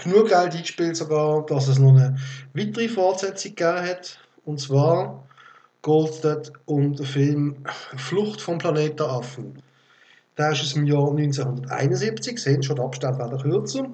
genug 0.03 0.29
Geld 0.29 0.53
eingespielt 0.53 0.95
sogar, 0.95 1.45
dass 1.45 1.67
es 1.67 1.79
noch 1.79 1.91
eine 1.91 2.17
weitere 2.53 2.87
Fortsetzung 2.87 3.55
gegeben 3.55 3.87
hat. 3.87 4.19
Und 4.45 4.59
zwar 4.59 5.27
geht 5.81 6.09
es 6.09 6.21
dort 6.21 6.53
um 6.65 6.95
den 6.95 7.05
Film 7.05 7.57
Flucht 7.97 8.41
vom 8.41 8.57
Planeten 8.57 9.03
Affen. 9.03 9.61
Der 10.37 10.51
ist 10.51 10.61
aus 10.61 10.73
dem 10.73 10.87
Jahr 10.87 11.09
1971, 11.09 12.41
sehen 12.41 12.63
schon, 12.63 12.77
der 12.77 12.85
Abstand 12.85 13.19
werden 13.19 13.39
kürzer 13.39 13.87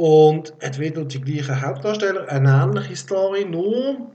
und 0.00 0.54
hat 0.62 0.78
wieder 0.78 1.04
die 1.04 1.20
gleichen 1.20 1.60
Hauptdarsteller, 1.60 2.26
eine 2.28 2.48
ähnliche 2.48 2.96
Story, 2.96 3.44
nur 3.44 4.10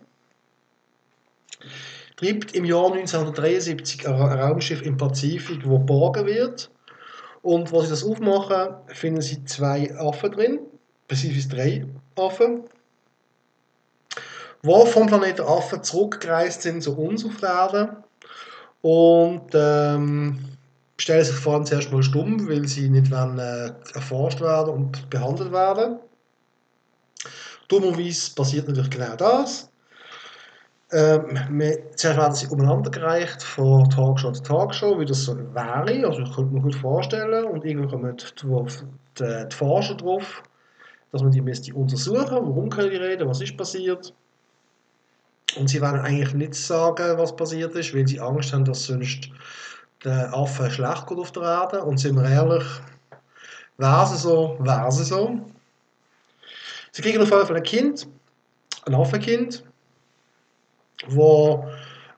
treibt 2.15 2.55
im 2.55 2.65
Jahr 2.65 2.93
1973 2.93 4.07
ein 4.07 4.13
Raumschiff 4.13 4.81
im 4.81 4.97
Pazifik, 4.97 5.67
wo 5.67 5.79
geborgen 5.79 6.25
wird. 6.25 6.69
Und 7.41 7.71
wo 7.71 7.81
sie 7.81 7.89
das 7.89 8.03
aufmachen, 8.03 8.75
finden 8.87 9.21
sie 9.21 9.45
zwei 9.45 9.95
Affen 9.99 10.31
drin, 10.31 10.59
beziehungsweise 11.07 11.49
drei 11.49 11.85
Affen, 12.15 12.63
die 14.63 14.87
vom 14.87 15.05
Planeten 15.05 15.45
Affen 15.45 15.83
zurückgereist 15.83 16.63
sind 16.63 16.81
zu 16.81 16.97
uns 16.97 17.23
auf 17.23 17.37
der 17.37 17.49
Erde. 17.49 17.97
Und 18.81 19.51
ähm, 19.53 20.39
stellen 20.97 21.25
sich 21.25 21.35
vor 21.35 21.53
allem 21.53 21.65
zuerst 21.65 21.91
mal 21.91 22.01
stumm, 22.01 22.47
weil 22.47 22.67
sie 22.67 22.89
nicht 22.89 23.11
wollen, 23.11 23.37
äh, 23.37 23.73
erforscht 23.93 24.41
werden 24.41 24.73
und 24.73 25.09
behandelt 25.09 25.51
werden. 25.51 25.99
Dummerweise 27.67 28.33
passiert 28.33 28.67
natürlich 28.67 28.91
genau 28.91 29.15
das. 29.15 29.69
Ähm, 30.95 31.37
zuerst 31.97 32.17
werden 32.17 32.35
sie 32.35 32.47
umeinander 32.47 32.89
gereicht 32.89 33.43
von 33.43 33.89
Talkshow 33.89 34.31
zu 34.31 34.41
Talkshow, 34.41 34.97
wie 34.97 35.03
das 35.03 35.25
so 35.25 35.37
wäre. 35.37 36.07
Also 36.07 36.21
ich 36.21 36.33
könnte 36.33 36.53
mir 36.53 36.61
gut 36.61 36.75
vorstellen. 36.75 37.43
Und 37.43 37.65
irgendwann 37.65 37.89
kommen 37.89 38.15
die, 38.15 38.25
die, 39.19 39.47
die 39.49 39.55
Forscher 39.55 39.95
drauf, 39.95 40.41
dass 41.11 41.21
man 41.21 41.33
die 41.33 41.41
müsste 41.41 41.73
untersuchen, 41.73 42.31
warum 42.31 42.69
können 42.69 42.91
die 42.91 42.95
reden, 42.95 43.27
was 43.27 43.41
ist 43.41 43.57
passiert. 43.57 44.13
Und 45.57 45.67
sie 45.67 45.81
werden 45.81 45.99
eigentlich 45.99 46.33
nicht 46.33 46.53
sagen, 46.53 47.17
was 47.17 47.35
passiert 47.35 47.75
ist, 47.75 47.93
weil 47.93 48.07
sie 48.07 48.21
Angst 48.21 48.53
haben, 48.53 48.63
dass 48.63 48.85
sonst 48.85 49.29
der 50.05 50.33
Affe 50.33 50.71
schlecht 50.71 51.07
geht 51.07 51.17
auf 51.17 51.33
der 51.33 51.43
Erde. 51.43 51.83
Und 51.83 51.97
sind 51.97 52.15
wir 52.15 52.29
ehrlich, 52.29 52.63
wäre 53.77 54.03
es 54.03 54.21
so, 54.21 54.55
wäre 54.61 54.87
es 54.87 54.95
so. 55.09 55.41
Sie 56.93 57.01
kriegen 57.01 57.21
auf 57.21 57.29
jeden 57.29 57.47
Fall 57.47 57.57
ein 57.57 57.63
Kind, 57.63 58.07
ein 58.85 58.95
Affenkind, 58.95 59.65
wo 61.07 61.65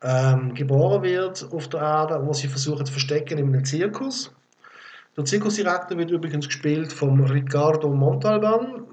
ähm, 0.03 0.53
geboren 0.53 1.03
wird 1.03 1.47
auf 1.51 1.67
der 1.69 1.81
Erde, 1.81 2.25
wo 2.25 2.33
sie 2.33 2.47
versuchen 2.47 2.85
zu 2.85 2.91
verstecken 2.91 3.37
in 3.37 3.47
einem 3.47 3.65
Zirkus. 3.65 4.31
Der 5.15 5.25
Zirkusdirektor 5.25 5.97
wird 5.97 6.11
übrigens 6.11 6.45
gespielt 6.45 6.93
von 6.93 7.19
Ricardo 7.25 7.89
Montalban. 7.89 8.83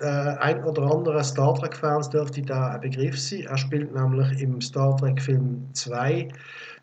Äh, 0.00 0.06
ein 0.06 0.62
oder 0.64 0.82
andere 0.82 1.24
Star 1.24 1.54
Trek-Fans 1.54 2.10
dürfte 2.10 2.42
da 2.42 2.72
ein 2.72 2.80
Begriff 2.82 3.18
sein. 3.18 3.46
Er 3.48 3.56
spielt 3.56 3.94
nämlich 3.94 4.40
im 4.40 4.60
Star 4.60 4.96
Trek-Film 4.98 5.68
2 5.72 6.28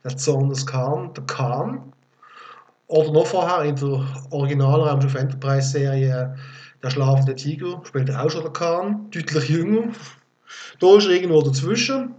der 0.03 0.17
Zorn 0.17 0.49
des 0.49 0.65
Khan, 0.65 1.13
der 1.13 1.23
Khan. 1.25 1.93
Oder 2.87 3.11
noch 3.11 3.27
vorher 3.27 3.63
in 3.63 3.75
der 3.75 4.03
Original 4.31 4.81
Raumschiff 4.81 5.13
Enterprise 5.13 5.69
Serie 5.69 6.35
Der 6.81 6.89
schlafende 6.89 7.35
Tiger 7.35 7.79
spielt 7.83 8.09
er 8.09 8.23
auch 8.23 8.31
schon 8.31 8.41
der 8.41 8.53
Khan, 8.53 9.11
deutlich 9.11 9.49
jünger. 9.49 9.89
Da 10.79 10.97
ist 10.97 11.05
er 11.05 11.11
irgendwo 11.11 11.41
dazwischen. 11.41 12.15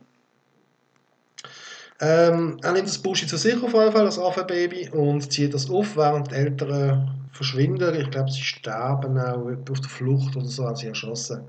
Ähm, 2.02 2.59
er 2.62 2.73
nimmt 2.73 2.88
das 2.88 2.99
Buschi 2.99 3.26
zu 3.26 3.37
sich 3.37 3.62
auf 3.62 3.75
jeden 3.75 3.92
Fall, 3.92 4.04
das 4.04 4.19
Affenbaby, 4.19 4.88
und 4.90 5.30
zieht 5.30 5.52
das 5.52 5.69
auf, 5.69 5.97
während 5.97 6.30
die 6.30 6.35
Eltern 6.35 7.28
verschwinden. 7.33 7.95
Ich 7.95 8.11
glaube, 8.11 8.30
sie 8.30 8.42
sterben 8.42 9.19
auch 9.19 9.47
auf 9.71 9.80
der 9.80 9.90
Flucht 9.90 10.35
oder 10.35 10.47
so, 10.47 10.66
haben 10.66 10.76
sie 10.76 10.87
erschossen. 10.87 11.45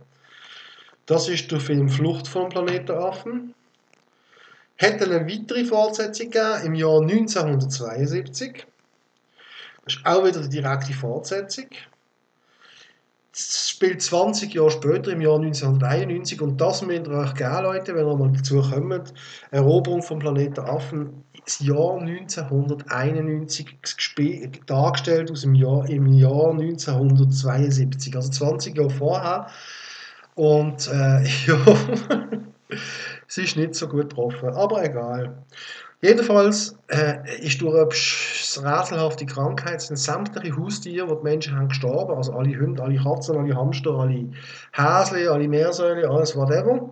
Das 1.05 1.29
ist 1.29 1.51
der 1.51 1.59
Film 1.59 1.87
Flucht 1.87 2.27
vom 2.27 2.49
Planeten 2.49 2.91
Affen. 2.91 3.53
Hat 4.77 5.01
eine 5.01 5.25
weitere 5.27 5.63
Fortsetzung 5.63 6.29
gegeben 6.29 6.65
im 6.65 6.73
Jahr 6.75 7.01
1972. 7.01 8.65
Das 9.85 9.95
ist 9.95 10.05
auch 10.05 10.25
wieder 10.25 10.41
die 10.41 10.49
direkte 10.49 10.93
Fortsetzung. 10.93 11.67
Spielt 13.33 14.01
20 14.01 14.53
Jahre 14.53 14.71
später, 14.71 15.11
im 15.11 15.21
Jahr 15.21 15.37
1991, 15.37 16.41
und 16.41 16.59
das 16.59 16.81
müsst 16.81 17.07
ihr 17.07 17.13
euch 17.13 17.33
geben, 17.33 17.63
Leute, 17.63 17.95
wenn 17.95 18.05
ihr 18.05 18.17
mal 18.17 18.31
dazu 18.33 18.61
kommt. 18.61 19.13
Eroberung 19.51 20.03
vom 20.03 20.19
Planeten 20.19 20.59
Affen, 20.59 21.23
das 21.45 21.59
Jahr 21.61 21.97
1991 21.99 23.77
dargestellt 24.65 25.31
aus 25.31 25.41
dem 25.41 25.55
Jahr, 25.55 25.89
im 25.89 26.07
Jahr 26.07 26.51
1972, 26.51 28.15
also 28.17 28.29
20 28.29 28.75
Jahre 28.75 28.89
vorher. 28.89 29.47
Und 30.35 30.87
äh, 30.87 31.23
ja, 31.47 31.57
es 33.27 33.37
ist 33.37 33.55
nicht 33.55 33.75
so 33.75 33.87
gut 33.87 34.09
getroffen, 34.09 34.49
aber 34.49 34.83
egal. 34.83 35.45
Jedenfalls 36.03 36.75
äh, 36.87 37.45
ist 37.45 37.61
durch 37.61 37.75
eine 37.75 38.79
rätselhafte 38.79 39.25
Krankheit 39.27 39.81
sind 39.81 39.97
sämtliche 39.97 40.57
Haustiere, 40.57 41.07
die 41.07 41.15
die 41.15 41.23
Menschen 41.23 41.55
haben, 41.55 41.69
gestorben. 41.69 42.15
Also 42.15 42.33
alle 42.33 42.59
Hunde, 42.59 42.81
alle 42.81 42.97
Katzen, 42.97 43.37
alle 43.37 43.55
Hamster, 43.55 43.91
alle 43.91 44.25
Häsli, 44.71 45.27
alle 45.27 45.47
Meersäule, 45.47 46.09
alles 46.09 46.35
whatever. 46.35 46.89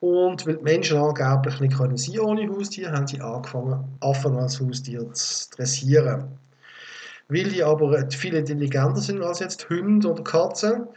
Und 0.00 0.44
weil 0.44 0.56
die 0.56 0.62
Menschen 0.64 0.98
angeblich 0.98 1.60
nicht 1.60 1.78
können 1.78 1.96
sein 1.96 2.18
ohne 2.18 2.48
Haustier, 2.48 2.90
haben 2.90 3.06
sie 3.06 3.20
angefangen, 3.20 3.84
Affen 4.00 4.36
als 4.36 4.60
Haustier 4.60 5.08
zu 5.12 5.50
dressieren. 5.56 6.24
Weil 7.28 7.44
die 7.44 7.62
aber 7.62 8.10
viel 8.10 8.34
intelligenter 8.34 9.00
sind 9.00 9.22
als 9.22 9.38
jetzt 9.38 9.70
Hunde 9.70 10.10
oder 10.10 10.24
Katzen 10.24 10.88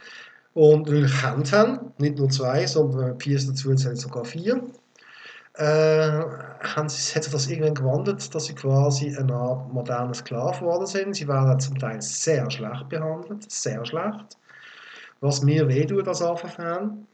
und 0.54 0.86
natürlich 0.86 1.20
kennt 1.20 1.52
haben, 1.52 1.92
nicht 1.98 2.18
nur 2.18 2.28
zwei, 2.28 2.66
sondern 2.66 3.16
Piers 3.18 3.46
dazu 3.46 3.74
sind 3.76 3.98
sogar 3.98 4.24
vier, 4.24 4.62
äh, 5.54 6.22
haben 6.62 6.88
sie, 6.88 7.14
hat 7.14 7.24
sich 7.24 7.32
das 7.32 7.48
irgendwann 7.48 7.74
gewandelt, 7.74 8.34
dass 8.34 8.46
sie 8.46 8.54
quasi 8.54 9.16
eine 9.16 9.34
Art 9.34 9.72
moderner 9.72 10.14
Sklave 10.14 10.60
geworden 10.60 10.86
sind. 10.86 11.14
Sie 11.14 11.26
werden 11.26 11.58
zum 11.60 11.78
Teil 11.78 12.00
sehr 12.00 12.50
schlecht 12.50 12.88
behandelt, 12.88 13.50
sehr 13.50 13.84
schlecht, 13.84 14.36
was 15.20 15.42
mir 15.42 15.68
wehtut 15.68 16.06
als 16.06 16.22
Affenfan. 16.22 17.06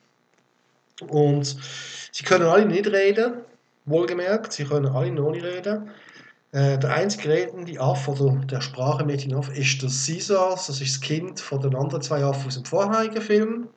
Und 1.09 1.57
sie 2.13 2.25
können 2.25 2.47
alle 2.47 2.67
nicht 2.67 2.87
reden, 2.87 3.35
wohlgemerkt, 3.85 4.53
sie 4.53 4.65
können 4.65 4.87
alle 4.87 5.13
noch 5.13 5.31
nicht 5.31 5.45
reden. 5.45 5.91
Äh, 6.53 6.79
der 6.79 6.95
einzige 6.95 7.29
redende 7.29 7.81
Affe 7.81 8.13
oder 8.13 8.37
der 8.47 8.61
sprachmäßige 8.61 9.35
Affe 9.35 9.53
ist 9.53 9.83
der 9.83 9.91
Caesar, 9.91 10.51
das 10.51 10.69
ist 10.69 10.81
das 10.81 11.01
Kind 11.01 11.41
von 11.41 11.61
den 11.61 11.75
anderen 11.75 12.03
zwei 12.03 12.25
Affen 12.25 12.47
aus 12.47 12.55
dem 12.55 12.65
vorherigen 12.65 13.21
Film 13.21 13.69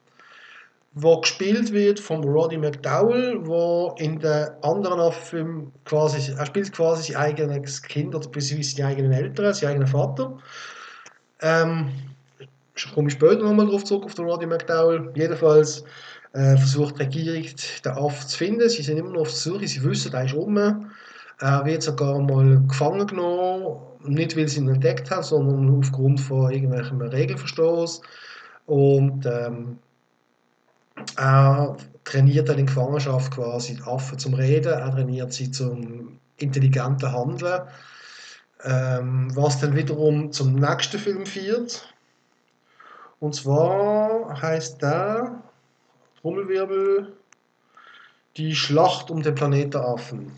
wo 0.94 1.22
gespielt 1.22 1.72
wird 1.72 2.00
von 2.00 2.24
Roddy 2.24 2.58
McDowell, 2.58 3.46
wo 3.46 3.96
in 4.00 4.20
der 4.20 4.58
anderen 4.64 5.00
Affenfilm 5.00 5.72
quasi, 5.86 6.32
er 6.32 6.46
spielt 6.46 6.72
quasi 6.72 7.14
sein 7.14 7.22
eigenes 7.22 7.82
Kind 7.82 8.16
oder 8.16 8.28
beziehungsweise 8.28 8.76
seine 8.76 8.90
eigenen 8.90 9.12
Eltern, 9.12 9.54
seinen 9.54 9.70
eigenen 9.70 9.88
Vater. 9.88 10.38
Ähm, 11.42 11.92
komme 12.94 13.10
später 13.10 13.44
nochmal 13.44 13.68
drauf 13.68 13.84
zurück, 13.84 14.06
auf 14.06 14.16
den 14.16 14.26
Roddy 14.26 14.46
McDowell. 14.46 15.12
Jedenfalls 15.16 15.84
äh, 16.34 16.58
versucht 16.58 16.98
die 16.98 17.04
Regierung, 17.04 17.50
den 17.86 17.92
Affen 17.92 18.28
zu 18.28 18.38
finden. 18.38 18.70
Sie 18.70 18.82
sind 18.82 18.98
immer 18.98 19.12
noch 19.12 19.22
auf 19.22 19.30
der 19.30 19.38
Suche, 19.38 19.68
sie 19.68 19.84
wissen, 19.84 20.14
er 20.14 20.26
ist 20.26 20.34
rum. 20.34 20.58
Er 20.58 21.66
wird 21.66 21.84
sogar 21.84 22.20
mal 22.20 22.62
gefangen 22.68 23.08
genommen, 23.08 23.78
nicht 24.04 24.36
weil 24.36 24.48
sie 24.48 24.60
ihn 24.60 24.68
entdeckt 24.68 25.10
haben, 25.10 25.24
sondern 25.24 25.80
aufgrund 25.80 26.20
von 26.20 26.52
irgendwelchen 26.52 27.02
Regelverstoß. 27.02 28.02
Und 28.66 29.26
ähm, 29.26 29.80
er 31.18 31.78
trainiert 32.04 32.50
dann 32.50 32.60
in 32.60 32.66
Gefangenschaft 32.66 33.32
quasi 33.34 33.76
die 33.76 33.84
Affen 33.84 34.18
zum 34.18 34.34
Reden, 34.34 34.74
er 34.74 34.92
trainiert 34.92 35.34
sie 35.34 35.52
zum 35.52 36.20
intelligenten 36.38 37.12
Handeln, 37.12 37.62
ähm, 38.64 39.36
was 39.36 39.60
dann 39.60 39.76
wiederum 39.76 40.32
zum 40.32 40.56
nächsten 40.56 41.00
Film 41.00 41.26
führt. 41.26 41.94
Und 43.20 43.36
zwar 43.36 44.42
heißt 44.42 44.82
der 44.82 45.42
Trommelwirbel 46.22 47.14
Die 48.38 48.56
Schlacht 48.56 49.12
um 49.12 49.22
den 49.22 49.36
Planeten 49.36 49.78
Affen. 49.78 50.32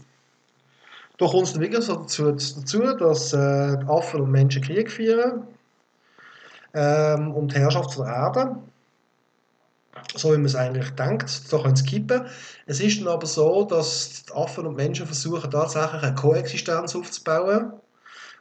Da 1.17 1.27
kommt 1.27 1.43
es 1.43 1.59
wirklich 1.59 1.85
dazu, 1.85 2.31
dazu 2.31 2.95
dass 2.95 3.33
äh, 3.33 3.77
Affen 3.87 4.21
und 4.21 4.31
Menschen 4.31 4.63
Krieg 4.63 4.89
führen 4.89 5.43
ähm, 6.73 7.31
um 7.33 7.47
die 7.47 7.59
Herrschaft 7.59 7.97
der 7.97 8.05
Erde 8.05 8.55
so 10.15 10.29
wie 10.29 10.37
man 10.37 10.45
es 10.45 10.55
eigentlich 10.55 10.89
denkt, 10.91 11.51
da 11.51 11.57
können 11.61 11.73
es 11.73 11.85
kippen. 11.85 12.25
Es 12.65 12.79
ist 12.79 12.99
dann 13.01 13.07
aber 13.07 13.25
so, 13.25 13.63
dass 13.65 14.25
die 14.25 14.33
Affen 14.33 14.65
und 14.65 14.75
Menschen 14.75 15.05
versuchen 15.05 15.49
tatsächlich 15.49 16.03
eine 16.03 16.15
Koexistenz 16.15 16.95
aufzubauen 16.95 17.73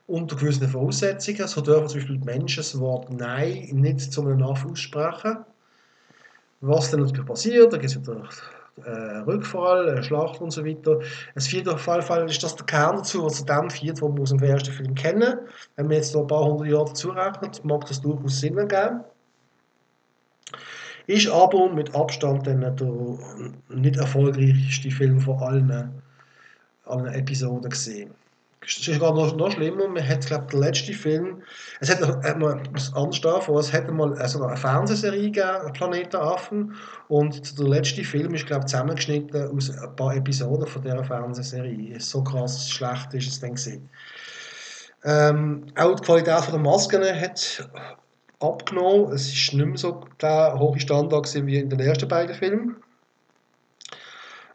unter 0.07 0.37
gewissen 0.37 0.69
Voraussetzungen. 0.69 1.47
So 1.47 1.61
dürfen 1.61 1.89
zum 1.89 2.01
Beispiel 2.01 2.19
die 2.19 2.25
Menschen 2.25 2.59
das 2.59 2.79
Wort 2.79 3.11
Nein 3.11 3.69
nicht 3.73 4.13
zu 4.13 4.23
einem 4.23 4.43
Affen 4.43 4.73
aussprechen. 4.73 5.39
Was 6.61 6.91
dann 6.91 7.01
natürlich 7.01 7.27
passiert, 7.27 7.73
da 7.73 7.79
gibt 7.79 7.91
es 7.91 8.01
wieder 8.01 8.29
äh, 8.85 9.19
Rückfall, 9.19 9.89
eine 9.89 10.03
Schlacht 10.03 10.41
und 10.41 10.51
so 10.51 10.65
weiter. 10.65 10.99
Auf 11.37 11.47
jeden 11.47 11.79
Fall, 11.79 12.29
ist 12.29 12.43
das 12.43 12.57
der 12.57 12.67
Kern 12.67 12.97
dazu, 12.97 13.25
was 13.25 13.37
zu 13.37 13.45
dem 13.45 13.71
führt, 13.71 14.03
was 14.03 14.15
wir 14.15 14.23
aus 14.23 14.31
dem 14.31 14.43
ersten 14.43 14.73
Film 14.73 14.95
kennen. 14.95 15.39
Wenn 15.77 15.87
man 15.87 15.97
jetzt 15.97 16.15
noch 16.15 16.23
ein 16.23 16.27
paar 16.27 16.45
hundert 16.45 16.69
Jahre 16.69 16.87
dazu 16.87 17.11
rechnet, 17.11 17.65
mag 17.65 17.87
das 17.87 18.01
durchaus 18.01 18.41
Sinn 18.41 18.59
ergeben. 18.59 19.05
Ist 21.07 21.29
aber 21.29 21.69
mit 21.73 21.95
Abstand 21.95 22.47
dann 22.47 22.61
der 22.61 23.19
nicht 23.69 23.97
erfolgreichste 23.97 24.91
Film 24.91 25.21
von 25.21 25.39
allen, 25.39 26.03
allen 26.85 27.07
Episoden 27.07 27.71
gesehen. 27.71 28.15
Es 28.63 28.77
ist 28.77 28.85
sogar 28.85 29.15
noch, 29.15 29.35
noch 29.37 29.51
schlimmer, 29.51 29.89
man 29.89 30.07
hat, 30.07 30.27
glaube 30.27 30.47
der 30.53 30.61
letzte 30.61 30.93
Film, 30.93 31.43
es 31.81 31.91
hat, 31.91 32.03
hat 32.03 32.39
man 32.39 32.61
anders 32.95 33.21
davon, 33.23 33.57
es 33.57 33.73
hätte 33.73 33.91
mal 33.91 34.13
also 34.19 34.45
eine 34.45 34.57
Fernsehserie 34.57 35.31
gegeben, 35.31 35.73
Planeten 35.73 36.75
und 37.09 37.59
der 37.59 37.67
letzte 37.67 38.05
Film 38.05 38.35
ist, 38.35 38.47
glaube 38.47 38.67
zusammengeschnitten 38.67 39.57
aus 39.57 39.71
ein 39.71 39.97
paar 39.97 40.15
Episoden 40.15 40.67
von 40.67 40.83
dieser 40.83 41.03
Fernsehserie. 41.03 41.99
So 42.01 42.23
krass 42.23 42.69
schlecht 42.69 43.15
ist 43.15 43.29
es 43.29 43.41
dann 43.41 43.55
gesehen. 43.55 43.89
Ähm, 45.05 45.67
auch 45.77 45.95
die 45.95 46.03
Qualität 46.03 46.53
der 46.53 46.59
Masken 46.59 47.03
hat 47.03 47.67
abgenommen. 48.41 49.13
Es 49.13 49.33
ist 49.33 49.53
nicht 49.55 49.67
mehr 49.67 49.77
so 49.77 50.05
der 50.21 50.59
hohe 50.59 50.81
Standard 50.81 51.33
wie 51.47 51.59
in 51.59 51.71
den 51.71 51.81
ersten 51.81 52.09
beiden 52.09 52.35
Filmen. 52.35 52.77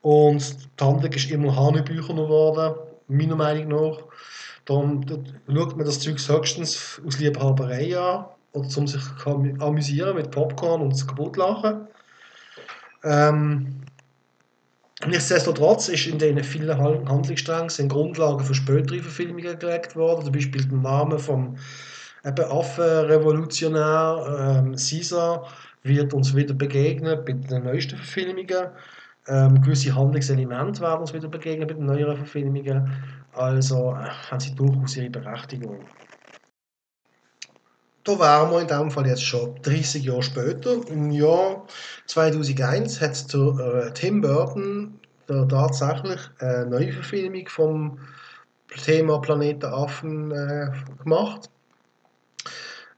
Und 0.02 0.58
die 0.80 0.84
Handlung 0.84 1.12
ist 1.14 1.32
immer 1.32 1.56
hanebücherner 1.56 2.24
geworden, 2.24 2.76
meiner 3.08 3.36
Meinung 3.36 3.68
nach. 3.70 4.04
Darum 4.66 5.06
schaut 5.48 5.78
man 5.78 5.86
das 5.86 6.00
Zeug 6.00 6.20
höchstens 6.28 7.02
aus 7.06 7.20
Liebhaberei 7.20 7.98
an 7.98 8.26
oder 8.54 8.78
um 8.78 8.88
sich 8.88 9.02
amüsieren 9.26 10.16
mit 10.16 10.32
Popcorn 10.32 10.82
und 10.82 10.96
zu 10.96 11.08
kaputt 11.08 11.38
lachen. 11.38 11.88
Ähm, 13.04 13.86
Nichtsdestotrotz 15.06 15.90
ist 15.90 16.08
in 16.08 16.18
den 16.18 16.42
vielen 16.44 16.78
Handlungssträngen 16.78 17.90
Grundlagen 17.90 18.44
für 18.44 18.56
spätere 18.56 19.02
Verfilmungen 19.02 19.60
gelegt 19.60 19.96
worden, 19.96 20.24
zum 20.24 20.34
Beispiel 20.34 20.66
der 20.66 20.78
Name 20.78 21.20
vom 21.20 21.58
eben 22.26 22.52
Affenrevolutionär 22.52 24.58
ähm, 24.58 24.76
Caesar 24.76 25.48
wird 25.84 26.14
uns 26.14 26.36
wieder 26.36 26.54
begegnen 26.54 27.24
bei 27.26 27.34
den 27.34 27.64
neuesten 27.64 27.98
Verfilmungen. 27.98 28.70
Ähm, 29.28 29.62
gewisse 29.62 29.96
Handlungselemente 29.96 30.82
werden 30.82 31.02
uns 31.02 31.14
wieder 31.14 31.28
begegnen 31.28 31.68
bei 31.68 31.74
den 31.74 31.86
neueren 31.86 32.18
Verfilmungen. 32.18 32.92
Also 33.34 33.92
äh, 33.92 34.10
haben 34.32 34.40
sie 34.40 34.56
durchaus 34.56 34.98
ihre 34.98 35.10
Berechtigung. 35.10 35.80
Da 38.04 38.20
wären 38.20 38.52
wir 38.52 38.62
in 38.62 38.68
dem 38.68 38.92
Fall 38.92 39.08
jetzt 39.08 39.24
schon 39.24 39.56
30 39.64 40.04
Jahre 40.04 40.22
später. 40.22 40.88
Im 40.90 41.10
Jahr 41.10 41.66
2001 42.06 43.02
hat 43.02 43.34
der, 43.34 43.88
äh, 43.88 43.94
Tim 43.94 44.22
Burton 44.22 45.00
der 45.28 45.48
tatsächlich 45.48 46.20
eine 46.40 46.68
neue 46.68 46.94
Verfilmung 46.94 47.48
vom 47.48 48.00
Thema 48.84 49.20
Planeten 49.20 49.66
Affen 49.66 50.32
äh, 50.32 50.70
gemacht. 51.02 51.50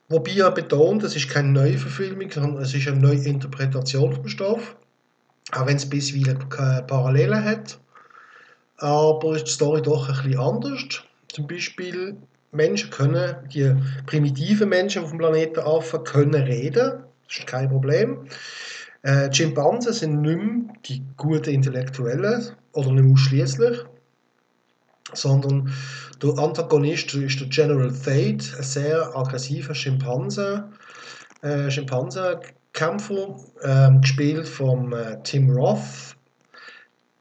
Wobei 0.10 0.38
er 0.38 0.52
betont, 0.52 1.04
es 1.04 1.16
ist 1.16 1.30
keine 1.30 1.50
neue 1.50 1.78
Verfilmung, 1.78 2.32
sondern 2.32 2.64
es 2.64 2.74
ist 2.74 2.88
eine 2.88 3.00
neue 3.00 3.24
Interpretation 3.26 4.14
vom 4.14 4.28
Stoff. 4.28 4.76
Auch 5.52 5.66
wenn 5.66 5.78
es 5.78 5.90
bisweilen 5.90 6.40
Parallelen 6.50 7.44
hat. 7.44 7.78
Aber 8.78 9.36
ist 9.36 9.46
die 9.46 9.52
Story 9.52 9.82
doch 9.82 10.08
ein 10.08 10.16
bisschen 10.16 10.40
anders. 10.40 11.04
Zum 11.30 11.48
Beispiel 11.48 12.16
Menschen 12.52 12.90
können, 12.90 13.36
die 13.54 13.76
primitiven 14.06 14.70
Menschen 14.70 15.04
auf 15.04 15.10
dem 15.10 15.20
Planeten 15.20 15.60
Affen 15.60 16.04
können 16.04 16.44
reden. 16.44 17.04
Das 17.28 17.40
ist 17.40 17.48
kein 17.48 17.70
Problem. 17.70 18.28
Äh, 19.02 19.32
Schimpansen 19.34 19.94
sind 19.94 20.22
nicht 20.22 20.38
mehr 20.38 20.74
die 20.86 21.04
guten 21.18 21.50
Intellektuellen 21.50 22.50
oder 22.74 22.92
nicht 22.92 23.12
ausschließlich, 23.12 23.80
sondern 25.14 25.74
der 26.22 26.38
Antagonist 26.38 27.14
ist 27.14 27.40
der 27.40 27.48
General 27.48 27.92
Thade, 27.92 28.44
ein 28.58 28.64
sehr 28.64 29.16
aggressiver 29.16 29.76
Schimpanse, 29.76 30.70
äh, 31.42 31.70
Schimpansenkämpfer, 31.70 33.36
äh, 33.62 34.00
gespielt 34.00 34.48
von 34.48 34.94
äh, 34.94 35.22
Tim 35.24 35.50
Roth. 35.52 36.16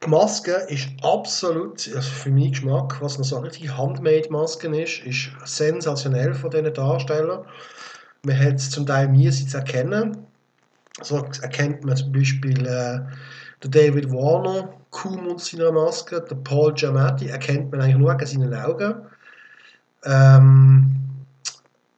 Die 0.05 0.09
Maske 0.09 0.53
ist 0.69 0.89
absolut, 1.03 1.89
also 1.95 2.01
für 2.01 2.31
meinen 2.31 2.53
Geschmack, 2.53 3.01
was 3.01 3.19
noch 3.19 3.25
so 3.25 3.37
eine 3.37 3.47
richtige 3.47 3.77
Handmade-Maske 3.77 4.69
ist, 4.81 5.05
ist 5.05 5.31
sensationell 5.45 6.35
von 6.35 6.51
diesen 6.51 6.73
Darstellern. 6.73 7.45
Man 8.23 8.39
hat 8.39 8.55
es 8.55 8.71
zum 8.71 8.87
Teil 8.87 9.09
mir 9.09 9.31
zu 9.33 9.57
erkennen. 9.57 10.27
So 11.03 11.17
erkennt 11.43 11.85
man 11.85 11.97
zum 11.97 12.13
Beispiel 12.13 12.67
äh, 12.67 13.01
der 13.63 13.71
David 13.71 14.11
Warner 14.11 14.69
kaum 14.91 15.27
unter 15.27 15.43
seiner 15.43 15.73
Maske. 15.73 16.21
Der 16.21 16.37
Paul 16.37 16.75
Giamatti 16.75 17.29
erkennt 17.29 17.71
man 17.71 17.81
eigentlich 17.81 17.97
nur 17.97 18.11
an 18.11 18.27
seinen 18.27 18.55
Augen. 18.55 18.95
Ähm, 20.05 20.97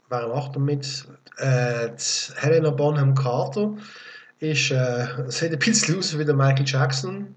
wer 0.09 0.29
macht 0.29 0.57
damit? 0.57 1.07
Äh, 1.39 1.91
Helena 2.37 2.71
Bonham 2.71 3.15
Carter 3.15 3.75
ist, 4.41 4.71
äh, 4.71 5.07
sieht 5.29 5.53
ein 5.53 5.59
bisschen 5.59 5.99
aus 5.99 6.19
wie 6.19 6.25
der 6.25 6.35
Michael 6.35 6.67
Jackson 6.67 7.35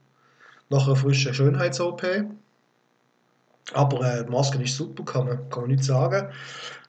nach 0.69 0.87
einer 0.87 0.95
frischen 0.95 1.33
Schönheits-OP. 1.33 2.03
Aber 3.73 4.01
äh, 4.01 4.25
die 4.25 4.31
Maske 4.31 4.61
ist 4.63 4.75
super, 4.75 5.03
kann 5.03 5.27
man, 5.27 5.49
kann 5.49 5.63
man 5.63 5.71
nicht 5.71 5.83
sagen. 5.83 6.29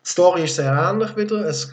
Die 0.05 0.09
Story 0.09 0.45
ist 0.45 0.57
sehr 0.57 0.73
ähnlich 0.73 1.17
wieder. 1.17 1.47
Es 1.47 1.71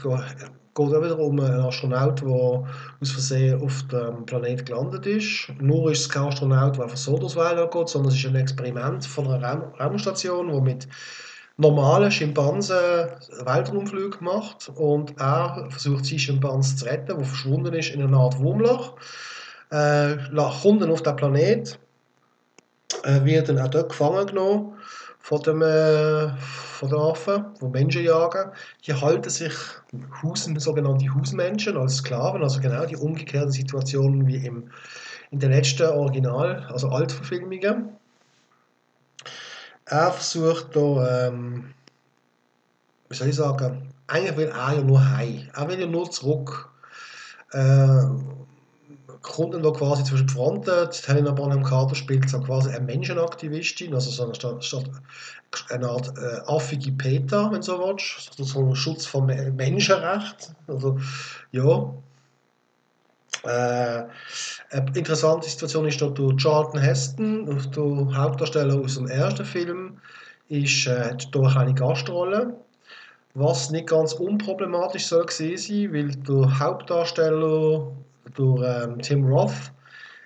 geht, 0.76 0.94
auch 0.94 1.04
wieder 1.04 1.20
um 1.20 1.40
einen 1.40 1.62
Astronaut, 1.62 2.22
der 2.22 2.30
aus 2.30 3.12
Versehen 3.12 3.62
auf 3.62 3.84
dem 3.92 4.26
Planet 4.26 4.66
gelandet 4.66 5.06
ist. 5.06 5.52
Nur 5.60 5.92
ist 5.92 6.02
es 6.02 6.10
kein 6.10 6.24
Astronaut, 6.24 6.78
der 6.78 6.84
einfach 6.86 6.98
so 6.98 7.18
durchs 7.18 7.36
Weltall 7.36 7.70
geht, 7.70 7.90
sondern 7.90 8.12
es 8.12 8.18
ist 8.18 8.26
ein 8.26 8.36
Experiment 8.36 9.06
von 9.06 9.28
einer 9.28 9.48
Raum 9.48 9.64
Raumstation, 9.80 10.52
die 10.52 10.62
mit 10.62 10.88
normalen 11.58 12.12
Schimpansen 12.12 12.78
Weltraumflüge 13.44 14.18
macht. 14.22 14.72
Und 14.76 15.20
er 15.20 15.68
versucht, 15.70 16.06
seinen 16.06 16.20
Schimpansen 16.20 16.78
zu 16.78 16.86
retten, 16.86 17.18
der 17.18 17.26
verschwunden 17.26 17.74
ist 17.74 17.90
in 17.90 18.02
einer 18.02 18.18
Art 18.18 18.40
Wurmloch. 18.40 18.96
Äh, 19.72 20.18
kommt 20.62 20.82
dann 20.82 20.92
auf 20.92 21.04
den 21.04 21.16
Planet, 21.16 21.80
äh, 23.04 23.24
wird 23.24 23.50
dann 23.50 23.60
auch 23.60 23.68
dort 23.68 23.90
gefangen 23.90 24.26
genommen 24.26 24.74
von, 25.30 25.44
dem, 25.44 25.62
äh, 25.62 26.32
den 26.82 26.94
Affen, 26.96 27.46
die 27.62 27.68
Menschen 27.68 28.04
jagen. 28.04 28.52
Die 28.88 28.96
halten 28.96 29.30
sich 29.30 29.54
Haus, 30.24 30.50
sogenannte 30.56 31.14
Hausmenschen 31.14 31.78
als 31.78 31.98
Sklaven, 31.98 32.42
also 32.42 32.60
genau 32.60 32.84
die 32.88 32.96
umgekehrte 32.96 33.52
Situation 33.52 34.26
wie 34.26 34.38
im, 34.38 34.72
in 35.30 35.40
den 35.40 35.52
letzten 35.52 35.86
Original, 35.86 36.66
also 36.74 36.90
Altverfilmungen. 36.90 37.90
Er 39.86 40.12
versucht 40.12 40.76
da, 40.76 41.28
ähm, 41.28 41.76
wie 43.10 43.16
soll 43.16 43.28
ich 43.28 43.36
sagen, 43.36 43.94
eigentlich 44.08 44.36
will 44.36 44.48
er 44.48 44.74
ja 44.74 44.82
nur 44.82 45.12
heim. 45.12 45.48
Er 45.54 45.68
will 45.68 45.80
ja 45.80 45.86
nur 45.86 46.10
zurück. 46.10 46.72
Äh, 47.52 48.04
dann 49.22 49.64
da 49.64 49.72
quasi 49.72 50.04
zwischen 50.04 50.28
die 50.28 50.34
Fronten. 50.34 50.90
Die 50.92 51.08
Helena 51.08 51.32
Bonham 51.32 51.64
Carter 51.64 51.96
spielt 51.96 52.30
so 52.30 52.40
quasi 52.40 52.70
eine 52.70 52.86
Menschenaktivistin, 52.86 53.94
also 53.94 54.10
so 54.12 54.24
eine, 54.24 54.84
eine 55.70 55.90
Art 55.90 56.14
äh, 56.18 56.42
affige 56.48 56.92
PETA, 56.92 57.52
wenn 57.52 57.62
du 57.62 57.66
so 57.66 57.80
willst, 57.80 58.34
so 58.38 58.60
ein 58.60 58.76
Schutz 58.76 59.06
von 59.06 59.26
Menschenrechten. 59.26 60.56
Also, 60.68 60.98
ja. 61.52 61.94
Äh, 63.44 64.04
eine 64.72 64.92
interessante 64.96 65.48
Situation 65.48 65.88
ist 65.88 66.02
dort 66.02 66.18
der 66.18 66.36
Charlton 66.36 66.82
Heston, 66.82 67.46
der 67.46 68.18
Hauptdarsteller 68.18 68.76
aus 68.76 68.96
dem 68.96 69.08
ersten 69.08 69.46
Film, 69.46 70.02
ist, 70.50 70.88
äh, 70.88 71.12
hat 71.12 71.30
hier 71.32 71.58
eine 71.58 71.74
Gastrolle 71.74 72.56
was 73.34 73.70
nicht 73.70 73.88
ganz 73.88 74.14
unproblematisch 74.14 75.08
soll 75.08 75.26
gewesen 75.26 75.58
sein, 75.58 75.94
weil 75.94 76.16
der 76.16 76.60
Hauptdarsteller 76.60 77.92
durch 78.36 78.64
ähm, 78.66 79.00
Tim 79.02 79.26
Roth 79.26 79.72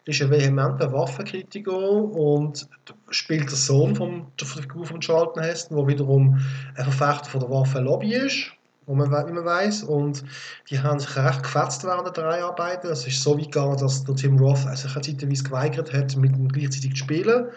ist 0.06 0.22
ein 0.22 0.32
vehementer 0.32 0.92
Waffenkritiker 0.92 1.72
und 1.72 2.68
spielt 3.10 3.50
der 3.50 3.58
Sohn 3.58 3.96
von 3.96 4.28
der 4.40 4.48
Figur 4.48 4.86
von 4.86 5.00
Charlton 5.00 5.44
Heston, 5.44 5.78
der 5.78 5.88
wiederum 5.88 6.40
ein 6.76 6.92
Verfechter 6.92 7.30
von 7.30 7.40
der 7.40 7.50
Waffenlobby 7.50 8.14
ist, 8.14 8.52
wie 8.86 8.96
man, 8.96 9.10
wie 9.10 9.32
man 9.32 9.46
weiß. 9.46 9.84
Und 9.84 10.26
die 10.70 10.80
haben 10.80 11.00
sich 11.00 11.16
recht 11.16 11.44
gefetzt 11.44 11.86
während 11.86 12.06
der 12.06 12.14
drei 12.14 12.44
Arbeiten. 12.44 12.88
Es 12.88 13.08
ist 13.08 13.22
so 13.22 13.38
weit 13.38 13.46
gegangen, 13.46 13.78
dass 13.78 14.04
der 14.04 14.16
Tim 14.16 14.38
Roth 14.38 14.58
sich 14.78 14.94
zeitweise 14.94 15.44
geweigert 15.44 15.94
hat, 15.94 16.16
mit 16.18 16.36
ihm 16.36 16.50
gleichzeitig 16.50 16.92
zu 16.92 16.98
spielen. 16.98 17.48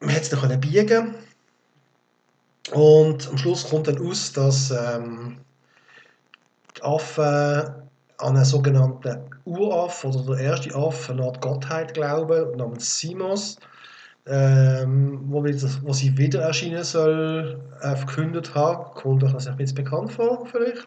Man 0.00 0.08
hätte 0.08 0.34
es 0.34 0.40
dann 0.40 0.60
biegen 0.60 1.14
Und 2.72 3.28
am 3.28 3.36
Schluss 3.36 3.68
kommt 3.68 3.88
dann 3.88 3.98
aus, 3.98 4.32
dass 4.32 4.70
ähm, 4.70 5.36
die 6.78 6.82
Affen 6.82 7.89
an 8.20 8.36
einen 8.36 8.44
sogenannten 8.44 9.18
Uraff 9.44 10.04
oder 10.04 10.36
der 10.36 10.44
erste 10.44 10.74
Aff, 10.74 11.10
eine 11.10 11.22
Art 11.24 11.40
Gottheit 11.40 11.94
glauben, 11.94 12.56
namens 12.56 12.98
Simos, 12.98 13.58
ähm, 14.26 15.20
wo, 15.28 15.42
wo 15.42 15.92
sie 15.92 16.16
wieder 16.16 16.42
erscheinen 16.42 16.84
soll, 16.84 17.60
äh, 17.80 17.96
verkündet 17.96 18.54
haben. 18.54 18.94
Kommt 18.94 19.24
euch 19.24 19.32
das 19.32 19.46
ein 19.46 19.56
bisschen 19.56 19.76
bekannt 19.76 20.12
vor, 20.12 20.46
vielleicht? 20.46 20.86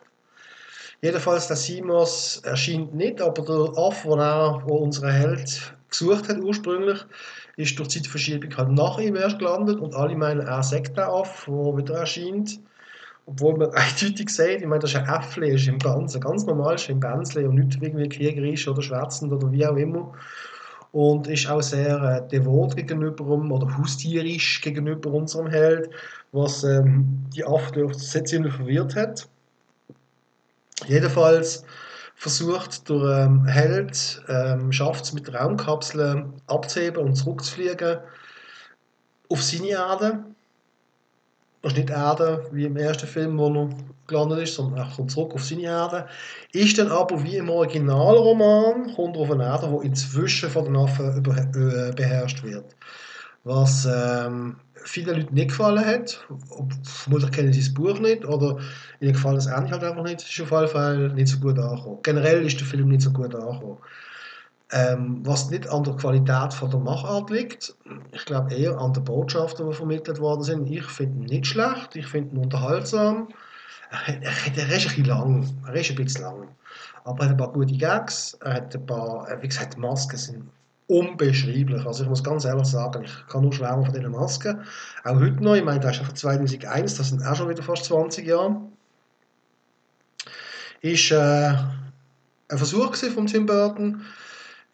Jedenfalls, 1.01 1.47
der 1.47 1.57
Simos 1.57 2.41
erscheint 2.45 2.93
nicht, 2.93 3.21
aber 3.21 3.43
der 3.43 3.77
Aff, 3.77 4.03
den 4.03 4.19
er, 4.19 4.65
unser 4.67 5.11
Held 5.11 5.75
gesucht 5.89 6.29
hat 6.29 6.37
ursprünglich, 6.39 7.05
ist 7.57 7.77
durch 7.77 7.89
Zeitverschiebung 7.89 8.55
halt 8.55 8.69
nach 8.69 8.97
ihm 8.99 9.15
erst 9.15 9.39
gelandet 9.39 9.79
und 9.79 9.95
alle 9.95 10.15
meinen, 10.15 10.41
er 10.41 10.63
sagt 10.63 10.97
der 10.97 11.09
Aff, 11.09 11.45
der 11.45 11.77
wieder 11.77 11.95
erscheint. 11.95 12.59
Obwohl 13.25 13.57
man 13.57 13.69
eindeutig 13.73 14.29
sieht, 14.29 14.61
ich 14.61 14.67
meine, 14.67 14.79
das 14.79 14.91
ist 14.91 14.97
ein 14.97 15.07
Äffle, 15.07 15.47
ist 15.47 15.67
im 15.67 15.79
Ganzen 15.79 16.21
ganz 16.21 16.45
normal, 16.45 16.75
ist 16.75 16.89
im 16.89 16.99
Bänzle 16.99 17.47
und 17.47 17.55
nicht 17.55 17.81
irgendwie 17.81 18.09
kriegerisch 18.09 18.67
oder 18.67 18.81
schwärzend 18.81 19.31
oder 19.31 19.51
wie 19.51 19.65
auch 19.65 19.75
immer. 19.75 20.13
Und 20.91 21.27
ist 21.27 21.49
auch 21.49 21.61
sehr 21.61 22.01
äh, 22.01 22.27
devot 22.27 22.75
gegenüber 22.75 23.25
oder 23.25 23.77
haustierisch 23.77 24.61
gegenüber 24.61 25.09
unserem 25.11 25.47
Held, 25.47 25.89
was 26.31 26.63
ähm, 26.63 27.25
die 27.35 27.43
Affen 27.43 27.91
sehr 27.93 28.25
ziemlich 28.25 28.53
verwirrt 28.53 28.95
hat. 28.95 29.27
Jedenfalls 30.87 31.65
versucht 32.15 32.89
der 32.89 33.25
ähm, 33.25 33.45
Held, 33.45 34.23
ähm, 34.27 34.71
schafft 34.71 35.05
es 35.05 35.13
mit 35.13 35.33
Raumkapseln 35.33 36.33
abzuheben 36.47 37.03
und 37.03 37.15
zurückzufliegen 37.15 37.97
auf 39.29 39.41
seine 39.41 39.69
Erde 39.69 40.23
ist 41.63 41.77
nicht 41.77 41.89
Erde, 41.89 42.45
wie 42.51 42.65
im 42.65 42.77
ersten 42.77 43.07
Film, 43.07 43.37
wo 43.37 43.47
er 43.47 43.69
gelandet 44.07 44.39
ist, 44.39 44.55
sondern 44.55 44.85
er 44.85 44.95
kommt 44.95 45.11
zurück 45.11 45.33
auf 45.33 45.43
seine 45.43 45.63
Erde. 45.63 46.07
Ist 46.51 46.77
dann 46.77 46.91
aber 46.91 47.23
wie 47.23 47.37
im 47.37 47.49
Originalroman, 47.49 48.93
kommt 48.95 49.15
er 49.15 49.21
auf 49.21 49.31
eine 49.31 49.45
Erde, 49.45 49.79
die 49.81 49.87
inzwischen 49.87 50.49
von 50.49 50.65
den 50.65 50.75
Affen 50.75 51.17
über, 51.17 51.37
äh, 51.37 51.91
beherrscht 51.93 52.43
wird. 52.43 52.75
Was 53.45 53.85
ähm, 53.85 54.57
vielen 54.85 55.17
Leuten 55.17 55.33
nicht 55.33 55.49
gefallen 55.49 55.85
hat. 55.85 56.25
Vermutlich 56.83 57.31
kennen 57.31 57.53
sie 57.53 57.61
das 57.61 57.73
Buch 57.73 57.99
nicht 57.99 58.25
oder 58.25 58.57
ihnen 58.99 59.13
gefällt 59.13 59.37
das 59.37 59.47
Ende 59.47 59.71
halt 59.71 59.83
einfach 59.83 60.03
nicht. 60.03 60.21
Ist 60.21 60.41
auf 60.41 60.51
jeden 60.51 60.67
Fall 60.67 61.09
nicht 61.09 61.27
so 61.27 61.39
gut 61.39 61.57
angekommen. 61.57 61.99
Generell 62.03 62.45
ist 62.45 62.59
der 62.59 62.67
Film 62.67 62.89
nicht 62.89 63.01
so 63.01 63.11
gut 63.11 63.33
angekommen. 63.35 63.77
Ähm, 64.71 65.19
was 65.23 65.49
nicht 65.51 65.67
an 65.67 65.83
der 65.83 65.95
Qualität 65.95 66.53
von 66.53 66.71
der 66.71 66.79
Machart 66.79 67.29
liegt, 67.29 67.75
ich 68.11 68.25
glaube 68.25 68.55
eher 68.55 68.77
an 68.79 68.93
den 68.93 69.03
Botschaften, 69.03 69.69
die 69.69 69.75
vermittelt 69.75 70.19
worden 70.19 70.43
sind. 70.43 70.67
Ich 70.69 70.83
finde 70.83 71.19
ihn 71.19 71.25
nicht 71.25 71.47
schlecht, 71.47 71.95
ich 71.95 72.07
finde 72.07 72.35
ihn 72.35 72.43
unterhaltsam. 72.43 73.27
Er, 74.07 74.23
er, 74.23 74.23
er, 74.23 74.77
ist 74.77 74.87
ein 74.87 74.95
bisschen 74.95 75.05
lang, 75.05 75.47
er 75.67 75.75
ist 75.75 75.91
ein 75.91 75.95
bisschen 75.97 76.23
lang. 76.23 76.47
Aber 77.03 77.19
er 77.19 77.25
hat 77.25 77.31
ein 77.31 77.37
paar 77.37 77.51
gute 77.51 77.77
Gags, 77.77 78.35
er 78.41 78.53
hat 78.55 78.75
ein 78.75 78.85
paar, 78.85 79.27
wie 79.41 79.47
gesagt, 79.47 79.75
die 79.75 79.79
Masken 79.79 80.17
sind 80.17 80.49
unbeschreiblich. 80.87 81.85
Also 81.85 82.03
ich 82.03 82.09
muss 82.09 82.23
ganz 82.23 82.45
ehrlich 82.45 82.67
sagen, 82.67 83.03
ich 83.03 83.27
kann 83.27 83.41
nur 83.41 83.53
schwärmen 83.53 83.85
von 83.85 83.93
diesen 83.93 84.11
Masken. 84.11 84.63
Auch 85.03 85.15
heute 85.15 85.43
noch, 85.43 85.55
ich 85.55 85.63
meine, 85.63 85.79
das 85.79 85.97
ist 85.97 86.05
von 86.05 86.15
2001, 86.15 86.97
das 86.97 87.09
sind 87.09 87.25
auch 87.25 87.35
schon 87.35 87.49
wieder 87.49 87.63
fast 87.63 87.85
20 87.85 88.27
Jahre. 88.27 88.61
Ist 90.81 91.11
äh, 91.11 91.53
ein 92.49 92.57
Versuch 92.57 92.95
von 92.95 93.25
Tim 93.25 93.45
Burton, 93.45 94.01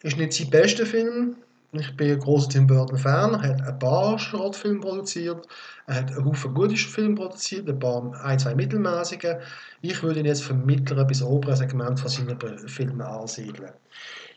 ist 0.02 0.16
nicht 0.16 0.32
sein 0.32 0.50
bester 0.50 0.86
Film. 0.86 1.36
Ich 1.72 1.96
bin 1.96 2.10
ein 2.10 2.18
großer 2.18 2.48
Tim 2.48 2.66
Burton-Fan. 2.66 3.34
Er 3.34 3.42
hat 3.42 3.62
ein 3.62 3.78
paar 3.78 4.18
Schrottfilme 4.18 4.80
produziert. 4.80 5.46
Er 5.86 5.96
hat 5.96 6.10
einen 6.10 6.24
Haufen 6.24 6.52
gute 6.52 6.74
Filme 6.74 7.14
produziert, 7.14 7.68
ein 7.68 7.78
paar, 7.78 8.12
ein, 8.24 8.38
zwei 8.38 8.54
mittelmäßige. 8.54 9.36
Ich 9.80 10.02
würde 10.02 10.20
ihn 10.20 10.26
jetzt 10.26 10.42
vom 10.42 10.64
mittleren 10.66 11.06
bis 11.06 11.22
oberen 11.22 11.54
Segment 11.54 12.00
von 12.00 12.08
seinen 12.08 12.38
Filmen 12.68 13.00
ansiedeln. 13.00 13.70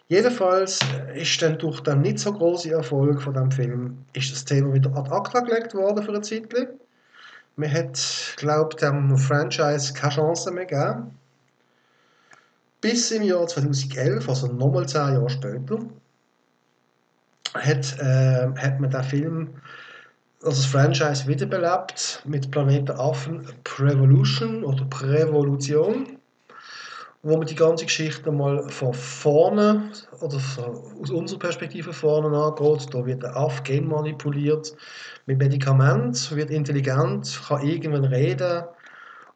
Jedenfalls 0.09 0.79
ist 1.15 1.41
dann 1.41 1.57
durch 1.57 1.79
den 1.79 2.01
nicht 2.01 2.19
so 2.19 2.33
großen 2.33 2.71
Erfolg 2.71 3.21
von 3.21 3.33
dem 3.33 3.49
Film 3.49 4.05
ist 4.13 4.31
das 4.31 4.45
Thema 4.45 4.73
wieder 4.73 4.95
ad 4.95 5.09
acta 5.09 5.39
gelegt 5.39 5.73
worden 5.73 6.03
für 6.03 6.11
eine 6.11 6.21
Zeit. 6.21 6.53
Man 7.55 7.71
hat, 7.71 8.35
glaube 8.37 8.69
ich, 8.73 8.75
dem 8.75 9.17
Franchise 9.17 9.93
keine 9.93 10.13
Chance 10.13 10.51
mehr 10.51 10.65
gegeben. 10.65 11.17
Bis 12.83 13.11
im 13.11 13.23
Jahr 13.23 13.47
2011, 13.47 14.27
also 14.27 14.47
nochmal 14.47 14.85
zehn 14.85 15.13
Jahre 15.13 15.29
später, 15.29 15.79
hat, 17.53 17.97
äh, 17.97 18.47
hat 18.57 18.81
man 18.81 18.89
den 18.89 19.03
Film, 19.03 19.49
also 20.43 20.57
das 20.57 20.65
Franchise 20.65 21.25
wiederbelebt 21.25 22.21
mit 22.25 22.51
Planeten 22.51 22.91
Affen 22.91 23.47
Prevolution 23.63 24.65
oder 24.65 24.83
Prävolution, 24.83 26.17
wo 27.21 27.37
man 27.37 27.47
die 27.47 27.55
ganze 27.55 27.85
Geschichte 27.85 28.29
mal 28.33 28.67
von 28.67 28.93
vorne 28.93 29.89
oder 30.19 30.35
aus 30.35 31.09
unserer 31.09 31.39
Perspektive 31.39 31.93
vorne 31.93 32.37
angeht. 32.37 32.93
Da 32.93 33.05
wird 33.05 33.23
der 33.23 33.37
Affe 33.37 33.63
genmanipuliert 33.63 34.75
mit 35.25 35.37
Medikamenten, 35.37 36.35
wird 36.35 36.49
intelligent, 36.49 37.39
kann 37.47 37.65
irgendwann 37.65 38.03
reden 38.03 38.65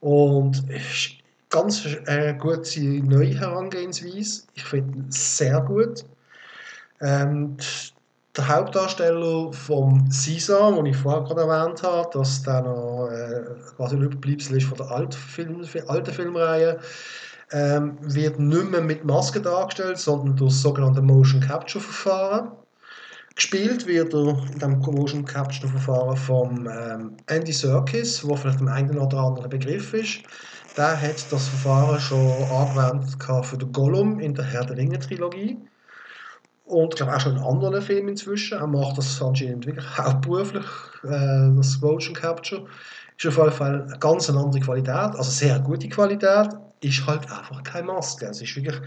und 0.01 0.69
ist 0.69 1.16
ganz 1.49 1.85
äh, 2.05 2.33
gute 2.33 2.81
neue 2.81 3.39
Herangehensweise. 3.39 4.43
Ich 4.53 4.63
finde 4.63 5.05
es 5.09 5.37
sehr 5.37 5.61
gut. 5.61 6.05
Ähm, 7.01 7.57
der 8.35 8.47
Hauptdarsteller 8.47 9.51
vom 9.51 10.07
Caesar, 10.09 10.71
den 10.73 10.85
ich 10.85 10.97
vorher 10.97 11.23
gerade 11.23 11.41
erwähnt 11.41 11.81
habe, 11.81 12.09
dass 12.13 12.43
der 12.43 12.61
noch 12.61 13.09
äh, 13.09 13.43
quasi 13.75 13.95
ein 13.95 14.03
Überbleibsel 14.03 14.57
ist 14.57 14.67
von 14.67 14.77
der 14.77 14.91
alten, 14.91 15.11
Film, 15.11 15.65
alten 15.87 16.13
Filmreihe, 16.13 16.79
ähm, 17.51 17.97
wird 18.01 18.39
nicht 18.39 18.71
mehr 18.71 18.81
mit 18.81 19.05
Maske 19.05 19.41
dargestellt, 19.41 19.97
sondern 19.97 20.35
durch 20.35 20.51
das 20.51 20.61
sogenannte 20.61 21.01
Motion 21.01 21.41
Capture 21.41 21.83
Verfahren. 21.83 22.51
Gespielt 23.35 23.85
wird 23.87 24.13
er 24.13 24.37
in 24.51 24.59
dem 24.59 24.79
Motion 24.79 25.25
Capture 25.25 25.71
Verfahren 25.71 26.17
von 26.17 26.69
ähm, 26.71 27.17
Andy 27.27 27.53
Serkis, 27.53 28.27
wo 28.27 28.35
vielleicht 28.35 28.59
dem 28.59 28.67
einen 28.67 28.97
oder 28.97 29.17
anderen 29.17 29.49
Begriff 29.49 29.93
ist. 29.93 30.19
Der 30.77 31.01
hat 31.01 31.31
das 31.31 31.47
Verfahren 31.47 31.99
schon 31.99 32.43
angewendet 32.51 33.45
für 33.45 33.57
den 33.57 33.71
Gollum 33.71 34.19
in 34.19 34.35
der 34.35 34.45
Herr 34.45 34.63
der 34.63 34.77
Ringe 34.77 34.99
Trilogie. 34.99 35.57
Und 36.65 36.93
ich 36.93 36.97
glaube 36.97 37.15
auch 37.15 37.19
schon 37.19 37.35
in 37.35 37.41
anderen 37.41 37.81
Filmen 37.81 38.09
inzwischen. 38.09 38.59
Er 38.59 38.67
macht 38.67 38.95
das 38.95 39.19
anscheinend 39.19 39.65
wirklich 39.65 39.97
hauptberuflich, 39.97 40.65
äh, 41.03 41.49
das 41.55 41.81
Motion 41.81 42.13
Capture. 42.13 42.67
Ist 43.17 43.25
auf 43.25 43.37
jeden 43.37 43.51
Fall 43.51 43.81
eine 43.87 43.97
ganz 43.97 44.29
andere 44.29 44.59
Qualität, 44.59 45.15
also 45.15 45.23
sehr 45.23 45.59
gute 45.61 45.89
Qualität, 45.89 46.49
ist 46.81 47.07
halt 47.07 47.23
einfach 47.31 47.63
keine 47.63 47.87
Maske. 47.87 48.27
Es 48.27 48.39
ist 48.39 48.55
wirklich, 48.55 48.79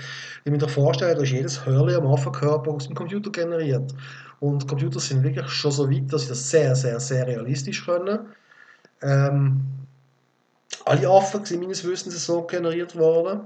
wie 0.44 0.50
man 0.52 0.60
sich 0.60 0.70
vorstellt, 0.70 1.18
da 1.18 1.22
ist 1.22 1.32
jedes 1.32 1.66
Hörli 1.66 1.96
am 1.96 2.06
Affenkörper 2.06 2.70
aus 2.70 2.86
dem 2.86 2.94
Computer 2.94 3.30
generiert. 3.32 3.92
Und 4.38 4.68
Computer 4.68 5.00
sind 5.00 5.24
wirklich 5.24 5.48
schon 5.48 5.72
so 5.72 5.90
weit, 5.90 6.12
dass 6.12 6.22
sie 6.22 6.28
das 6.28 6.48
sehr, 6.48 6.76
sehr, 6.76 7.00
sehr 7.00 7.26
realistisch 7.26 7.84
können. 7.84 8.20
Ähm, 9.02 9.79
alle 10.84 11.08
Affen 11.08 11.44
sind 11.44 11.60
meines 11.60 11.86
Wissens 11.86 12.24
so 12.24 12.42
generiert 12.42 12.96
worden. 12.96 13.40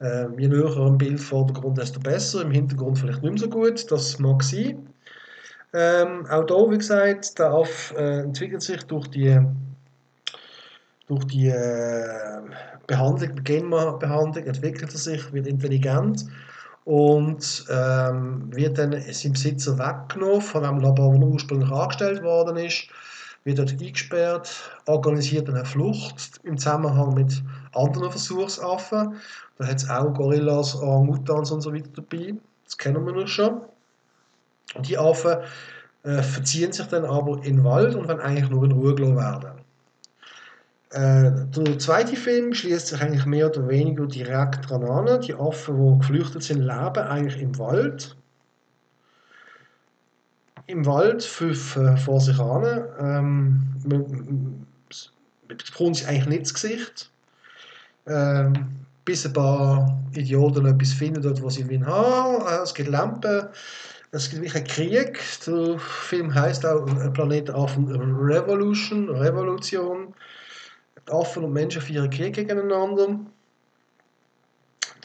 Ähm, 0.00 0.38
je 0.38 0.48
näher 0.48 0.76
ein 0.76 0.98
Bild 0.98 1.20
Vordergrund, 1.20 1.78
desto 1.78 2.00
besser. 2.00 2.42
Im 2.42 2.50
Hintergrund 2.50 2.98
vielleicht 2.98 3.22
nicht 3.22 3.32
mehr 3.32 3.42
so 3.42 3.48
gut. 3.48 3.90
Das 3.90 4.18
mag 4.18 4.42
sein. 4.42 4.88
Ähm, 5.72 6.26
auch 6.26 6.46
hier, 6.46 6.70
wie 6.70 6.78
gesagt, 6.78 7.38
der 7.38 7.50
Affe 7.50 7.94
äh, 7.96 8.20
entwickelt 8.20 8.62
sich 8.62 8.82
durch 8.84 9.08
die, 9.08 9.38
durch 11.08 11.24
die 11.24 11.48
äh, 11.48 12.40
Behandlung, 12.86 13.42
Genbehandlung, 13.42 14.36
entwickelt 14.46 14.92
er 14.92 14.98
sich, 14.98 15.32
wird 15.32 15.46
intelligent 15.46 16.24
und 16.84 17.64
ähm, 17.68 18.54
wird 18.54 18.78
dann 18.78 18.92
seinem 18.92 19.32
Besitzer 19.32 19.78
weggenommen 19.78 20.40
von 20.40 20.62
dem 20.62 20.78
Labor, 20.78 21.12
wo 21.14 21.20
er 21.20 21.32
ursprünglich 21.32 21.70
angestellt 21.70 22.22
worden 22.22 22.56
ist 22.58 22.88
wird 23.46 23.60
dort 23.60 23.70
eingesperrt, 23.80 24.50
organisiert 24.86 25.48
eine 25.48 25.64
Flucht 25.64 26.40
im 26.42 26.58
Zusammenhang 26.58 27.14
mit 27.14 27.42
anderen 27.72 28.10
Versuchsaffen. 28.10 29.14
Da 29.56 29.66
hat 29.66 29.76
es 29.76 29.88
auch 29.88 30.12
Gorillas, 30.12 30.74
Orangutans 30.74 31.52
und 31.52 31.60
so 31.60 31.72
weiter 31.72 31.88
dabei. 31.94 32.34
Das 32.64 32.76
kennen 32.76 33.06
wir 33.06 33.12
noch 33.12 33.28
schon. 33.28 33.60
Und 34.74 34.88
die 34.88 34.98
Affen 34.98 35.36
äh, 36.02 36.22
verziehen 36.22 36.72
sich 36.72 36.86
dann 36.86 37.04
aber 37.04 37.36
in 37.36 37.56
den 37.56 37.64
Wald 37.64 37.94
und 37.94 38.08
werden 38.08 38.20
eigentlich 38.20 38.50
nur 38.50 38.64
in 38.64 38.72
Ruhe 38.72 38.96
gelassen 38.96 39.16
werden. 39.16 39.50
Äh, 40.90 41.46
der 41.54 41.78
zweite 41.78 42.16
Film 42.16 42.52
schließt 42.52 42.88
sich 42.88 43.00
eigentlich 43.00 43.26
mehr 43.26 43.46
oder 43.46 43.68
weniger 43.68 44.06
direkt 44.06 44.68
dran 44.68 44.82
an. 44.82 45.20
Die 45.20 45.34
Affen, 45.34 45.76
die 45.76 45.98
geflüchtet 46.00 46.42
sind, 46.42 46.62
leben 46.62 46.98
eigentlich 46.98 47.40
im 47.40 47.56
Wald 47.60 48.15
im 50.66 50.84
Wald 50.84 51.22
fünf 51.22 51.76
äh, 51.76 51.96
vor 51.96 52.20
sich 52.20 52.38
an. 52.38 52.64
Ähm, 52.98 53.62
man, 53.84 54.66
bekommt 55.48 55.96
sich 55.96 56.08
eigentlich 56.08 56.26
nicht 56.26 56.38
ins 56.40 56.54
Gesicht. 56.54 57.10
Ähm, 58.06 58.68
bis 59.04 59.24
ein 59.24 59.32
paar 59.32 60.02
Idioten 60.14 60.66
etwas 60.66 60.92
finden, 60.92 61.22
dort, 61.22 61.40
wo 61.42 61.48
sie 61.48 61.68
wollen. 61.68 61.82
Äh, 61.82 62.62
es 62.62 62.74
gibt 62.74 62.88
Lampen, 62.88 63.48
es 64.10 64.30
gibt 64.30 64.42
wirklich 64.42 64.56
einen 64.56 64.66
Krieg. 64.66 65.20
Der 65.46 65.78
Film 65.78 66.34
heißt 66.34 66.66
auch 66.66 66.86
Planet 67.12 67.50
Affen 67.50 67.88
Revolution, 67.88 69.08
Revolution. 69.08 70.14
Affen 71.08 71.44
und 71.44 71.52
Menschen 71.52 71.82
führen 71.82 72.10
Krieg 72.10 72.34
gegeneinander. 72.34 73.20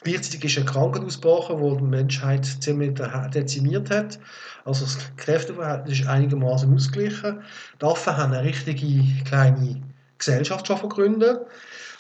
Gleichzeitig 0.04 0.46
ist 0.46 0.58
eine 0.58 0.66
Krankheit 0.66 1.04
ausgebrochen, 1.04 1.62
die 1.62 1.78
die 1.78 1.84
Menschheit 1.84 2.46
ziemlich 2.46 3.00
dezimiert 3.34 3.92
hat. 3.92 4.20
Also 4.66 4.86
das 4.86 4.98
Kräfteverhältnis 5.16 6.00
ist 6.00 6.08
einigermaßen 6.08 6.74
ausgeglichen. 6.74 7.42
Die 7.80 7.86
Affen 7.86 8.18
haben 8.18 8.34
eine 8.34 8.44
richtige 8.44 9.24
kleine 9.26 9.80
Gesellschaft 10.18 10.66
schon 10.66 10.82
gegründet. 10.82 11.42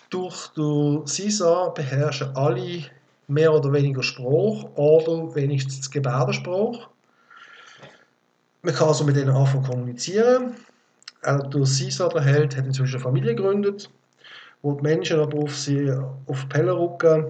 Durch 0.09 0.47
den 0.57 1.05
CISA 1.05 1.69
beherrschen 1.69 2.35
alle 2.35 2.85
mehr 3.27 3.53
oder 3.53 3.71
weniger 3.71 4.01
Spruch 4.01 4.75
oder 4.75 5.35
wenigstens 5.35 5.89
Gebärdenspruch. 5.91 6.89
Man 8.63 8.73
kann 8.73 8.87
also 8.87 9.03
mit 9.03 9.15
denen 9.15 9.29
Affen 9.29 9.61
kommunizieren. 9.61 10.55
Auch 11.23 11.47
der 11.51 11.65
CISA, 11.67 12.09
der 12.09 12.21
Held, 12.23 12.57
hat 12.57 12.65
inzwischen 12.65 12.95
eine 12.95 13.03
Familie 13.03 13.35
gegründet, 13.35 13.91
wo 14.63 14.73
die 14.73 14.81
Menschen 14.81 15.19
aber 15.19 15.37
auf 15.37 15.55
sie 15.55 15.91
auf 16.25 16.49
Pelle 16.49 16.75
rücken 16.75 17.25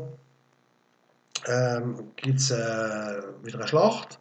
ähm, 1.48 2.12
gibt 2.16 2.40
es 2.40 2.52
äh, 2.52 3.22
wieder 3.44 3.60
eine 3.60 3.68
Schlacht. 3.68 4.20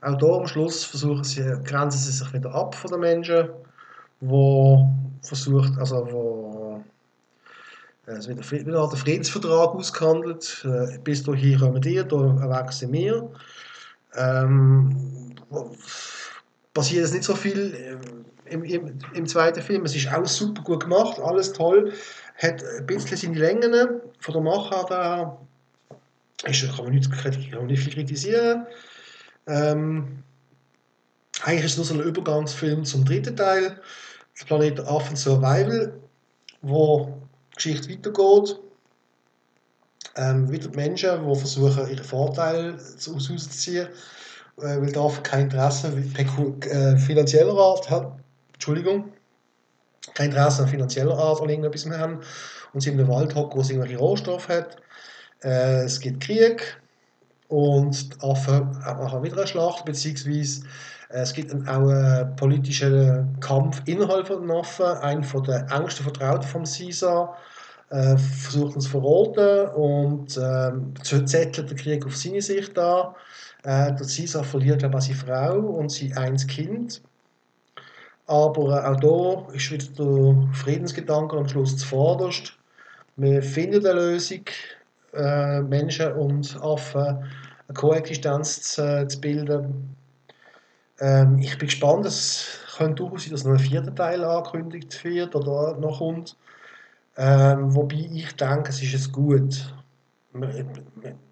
Auch 0.00 0.18
hier 0.18 0.40
am 0.40 0.46
Schluss 0.46 0.84
versuchen 0.84 1.24
sie, 1.24 1.42
grenzen 1.64 1.98
sie 1.98 2.12
sich 2.12 2.32
wieder 2.32 2.54
ab 2.54 2.74
von 2.74 2.90
den 2.90 3.00
Menschen, 3.00 3.48
wo 4.20 4.90
versucht, 5.22 5.78
also 5.78 6.06
wo 6.10 6.84
äh, 8.06 8.12
es 8.12 8.28
wird 8.28 8.50
wieder 8.50 8.88
der 8.88 8.98
Friedensvertrag 8.98 9.74
ausgehandelt. 9.74 10.64
Äh, 10.64 10.98
bis 10.98 11.24
hier 11.24 11.58
kommen 11.58 11.80
die, 11.80 12.02
da 12.06 12.16
erwachsen 12.16 12.92
wir. 12.92 13.30
Ähm, 14.14 15.34
passiert 16.74 17.04
es 17.04 17.12
nicht 17.12 17.24
so 17.24 17.34
viel 17.34 17.74
äh, 17.74 18.52
im, 18.52 18.64
im, 18.64 18.98
im, 19.14 19.26
zweiten 19.26 19.62
Film. 19.62 19.84
Es 19.84 19.94
ist 19.94 20.12
auch 20.12 20.26
super 20.26 20.62
gut 20.62 20.80
gemacht, 20.84 21.18
alles 21.20 21.52
toll. 21.52 21.92
Hat 22.36 22.62
ein 22.78 22.86
bisschen 22.86 23.16
seine 23.16 23.38
Längen 23.38 24.00
von 24.18 24.34
der 24.34 24.42
Machart 24.42 24.90
her 24.90 25.38
ist, 26.44 26.76
kann, 26.76 26.84
man 26.84 26.94
nicht, 26.94 27.10
kann 27.10 27.66
nicht 27.66 27.82
viel 27.82 27.92
kritisieren. 27.92 28.66
Ähm, 29.46 30.22
eigentlich 31.42 31.64
ist 31.64 31.72
es 31.72 31.76
nur 31.78 31.86
so 31.86 31.94
ein 31.94 32.00
Übergangsfilm 32.00 32.84
zum 32.84 33.04
dritten 33.04 33.36
Teil, 33.36 33.80
das 34.36 34.46
Planet 34.46 34.80
Affen 34.80 35.16
Survival, 35.16 36.00
wo 36.60 37.22
die 37.52 37.56
Geschichte 37.56 37.90
weitergeht. 37.90 38.58
Ähm, 40.16 40.50
wieder 40.50 40.68
die 40.68 40.76
Menschen, 40.76 41.26
die 41.26 41.38
versuchen, 41.38 41.88
ihre 41.88 42.04
Vorteile 42.04 42.74
auszuziehen, 42.74 43.88
äh, 44.58 44.80
weil 44.80 44.92
die 44.92 44.98
Affen 44.98 45.22
kein 45.22 45.44
Interesse 45.44 45.88
äh, 45.88 46.98
finanzieller 46.98 47.56
Art 47.56 47.88
haben. 47.90 48.20
Entschuldigung, 48.52 49.12
kein 50.14 50.30
Interesse 50.30 50.62
an 50.62 50.68
finanzieller 50.68 51.16
Art 51.16 51.40
an 51.40 51.48
irgendetwas 51.48 51.86
haben 51.98 52.20
und 52.72 52.80
sie 52.80 52.90
in 52.90 53.00
einem 53.00 53.08
Wald 53.08 53.34
hocken, 53.34 53.58
wo 53.58 53.62
sie 53.62 53.72
irgendwelche 53.74 53.98
Rohstoffe 53.98 54.48
hat 54.48 54.76
äh, 55.42 55.84
es 55.84 56.00
gibt 56.00 56.22
Krieg 56.22 56.80
und 57.48 58.14
die 58.14 58.20
Affen 58.24 58.70
machen 58.70 59.22
wieder 59.22 59.36
eine 59.38 59.46
Schlacht, 59.46 59.84
beziehungsweise 59.84 60.62
äh, 61.10 61.20
es 61.20 61.32
gibt 61.32 61.52
auch 61.52 61.88
einen 61.88 62.36
politischen 62.36 63.38
Kampf 63.40 63.82
innerhalb 63.86 64.28
von 64.28 64.50
Affen. 64.50 64.86
Einer 64.86 65.42
der 65.42 65.66
engsten 65.70 66.04
Vertrauten 66.04 66.48
von 66.48 66.64
Caesar 66.64 67.36
äh, 67.90 68.16
versucht 68.16 68.76
uns 68.76 68.84
zu 68.84 68.90
verraten 68.90 69.68
und 69.74 70.36
äh, 70.36 71.24
zettelt 71.24 71.70
den 71.70 71.76
Krieg 71.76 72.06
auf 72.06 72.16
seine 72.16 72.40
Sicht 72.40 72.78
an. 72.78 73.14
Äh, 73.64 73.94
der 73.94 74.06
Caesar 74.06 74.44
verliert 74.44 74.80
glaube 74.80 74.98
ich, 74.98 75.04
seine 75.04 75.18
Frau 75.18 75.58
und 75.58 75.92
sein 75.92 76.16
eines 76.16 76.46
Kind. 76.46 77.02
Aber 78.26 78.82
äh, 78.82 79.06
auch 79.06 79.52
hier 79.52 79.56
ist 79.56 79.70
wieder 79.70 80.04
der 80.04 80.54
Friedensgedanke 80.54 81.36
am 81.36 81.48
Schluss 81.48 81.76
zuvorderst. 81.76 82.54
Wir 83.16 83.42
finden 83.42 83.86
eine 83.86 84.00
Lösung, 84.00 84.44
äh, 85.12 85.60
Menschen 85.60 86.12
und 86.12 86.58
Affen 86.62 87.24
eine 87.68 87.74
Koexistenz 87.74 88.62
zu, 88.62 89.06
zu 89.06 89.20
bilden. 89.20 89.96
Ähm, 91.00 91.38
ich 91.38 91.58
bin 91.58 91.68
gespannt, 91.68 92.06
es 92.06 92.46
könnte 92.76 93.02
durchaus 93.02 93.24
sein, 93.24 93.32
dass 93.32 93.44
noch 93.44 93.52
ein 93.52 93.58
vierter 93.58 93.94
Teil 93.94 94.24
angekündigt 94.24 95.04
wird 95.04 95.34
oder 95.34 95.76
noch 95.78 95.98
kommt. 95.98 96.36
Ähm, 97.16 97.74
wobei 97.74 98.08
ich 98.12 98.36
denke, 98.36 98.70
es 98.70 98.82
ist 98.82 98.94
es 98.94 99.12
gut. 99.12 99.74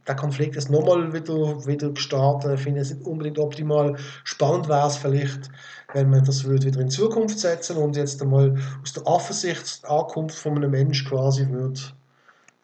Der 0.07 0.15
Konflikt 0.15 0.57
ist 0.57 0.71
nochmal 0.71 1.11
wieder, 1.15 1.67
wieder 1.67 1.89
gestartet. 1.89 2.53
Ich 2.55 2.61
finde 2.61 2.81
es 2.81 2.93
nicht 2.93 3.07
unbedingt 3.07 3.39
optimal. 3.39 3.97
Spannend 4.25 4.69
wäre 4.69 4.89
es 4.89 4.99
vielleicht, 4.99 5.51
wenn 5.95 6.11
man 6.11 6.25
das 6.25 6.45
würde 6.45 6.67
wieder 6.67 6.81
in 6.81 6.91
Zukunft 6.91 7.39
setzen 7.39 7.79
und 7.79 7.97
jetzt 7.97 8.21
einmal 8.21 8.59
aus 8.83 8.93
der 8.93 9.07
Affensicht 9.07 9.83
die 9.83 9.87
Ankunft 9.87 10.37
von 10.37 10.57
einem 10.57 10.71
Menschen 10.71 11.09
quasi 11.09 11.49
würde 11.49 11.81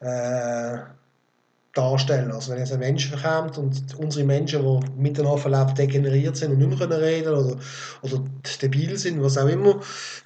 äh, 0.01 0.79
darstellen. 1.77 2.31
Also 2.33 2.53
wenn 2.53 2.59
jetzt 2.59 2.73
ein 2.73 2.81
Mensch 2.81 3.13
kommt 3.23 3.59
und 3.59 3.95
unsere 3.99 4.25
Menschen, 4.25 4.63
die 4.63 5.01
miteinander 5.01 5.49
leben, 5.49 5.75
degeneriert 5.75 6.37
sind 6.37 6.53
und 6.53 6.59
nicht 6.59 6.79
mehr 6.79 7.01
reden 7.01 7.35
oder, 7.35 7.57
oder 8.03 8.25
debil 8.63 8.97
sind, 8.97 9.23
was 9.23 9.37
auch 9.39 9.49
immer, 9.49 9.81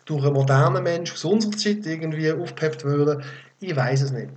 durch 0.05 0.25
einen 0.25 0.35
modernen 0.35 0.83
Mensch 0.83 1.13
aus 1.13 1.25
unserer 1.25 1.53
Zeit 1.53 1.87
irgendwie 1.87 2.31
aufgepeppt 2.33 2.85
würden, 2.85 3.23
ich 3.61 3.75
weiß 3.75 4.03
es 4.03 4.13
nicht. 4.13 4.29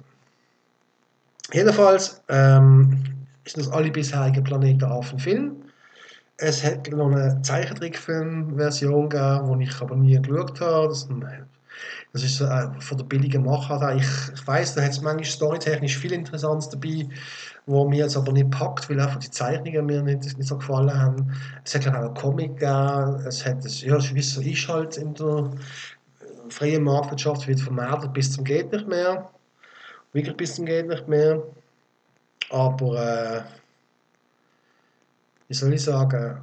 Jedenfalls 1.51 2.21
ähm, 2.29 3.03
sind 3.45 3.65
das 3.65 3.71
alle 3.71 3.91
bisherigen 3.91 4.43
Planeten 4.43 4.85
Affen 4.85 5.19
Film. 5.19 5.57
Es 6.37 6.63
hat 6.63 6.89
noch 6.89 7.11
eine 7.11 7.41
Zeichentrickfilm-Version 7.43 9.09
gegeben, 9.09 9.59
die 9.59 9.65
ich 9.65 9.81
aber 9.81 9.95
nie 9.95 10.19
geschaut 10.19 10.59
habe. 10.59 10.87
Das, 10.87 11.07
das 12.11 12.23
ist 12.23 12.41
äh, 12.41 12.69
von 12.79 12.97
der 12.97 13.05
billigen 13.05 13.43
Machart. 13.43 13.99
Ich, 13.99 14.07
ich 14.33 14.47
weiss, 14.47 14.75
da 14.75 14.81
hat 14.81 14.91
es 14.91 15.01
manchmal 15.01 15.25
storytechnisch 15.25 15.97
viel 15.97 16.13
Interessantes 16.13 16.69
dabei, 16.69 17.07
wo 17.65 17.87
mir 17.87 17.99
jetzt 17.99 18.17
aber 18.17 18.31
nicht 18.31 18.51
packt, 18.51 18.89
weil 18.89 18.99
einfach 18.99 19.19
die 19.19 19.31
Zeichnungen 19.31 19.85
mir 19.85 20.03
nicht, 20.03 20.37
nicht 20.37 20.47
so 20.47 20.57
gefallen 20.57 20.93
haben. 20.93 21.33
Es 21.63 21.73
hat 21.73 21.81
glaube 21.81 21.99
auch 21.99 22.05
einen 22.05 22.13
Comic 22.13 22.57
gegeben. 22.57 23.25
Es 23.25 23.45
hat, 23.45 23.65
ja, 23.65 23.97
wie 24.13 24.19
es 24.19 24.33
so 24.33 24.41
ist 24.41 24.67
halt 24.67 24.97
in 24.97 25.13
der 25.15 25.51
freien 26.49 26.83
Marktwirtschaft, 26.83 27.47
wird 27.47 27.59
vermarktet 27.59 28.13
bis 28.13 28.31
zum 28.31 28.43
geht 28.43 28.71
nicht 28.71 28.87
mehr. 28.87 29.29
Wirklich 30.11 30.37
bis 30.37 30.55
zum 30.55 30.65
geht 30.65 30.87
nicht 30.87 31.07
mehr. 31.07 31.41
Aber 32.49 33.01
äh, 33.01 33.41
wie 35.47 35.53
soll 35.53 35.73
ich 35.73 35.83
sagen, 35.83 36.41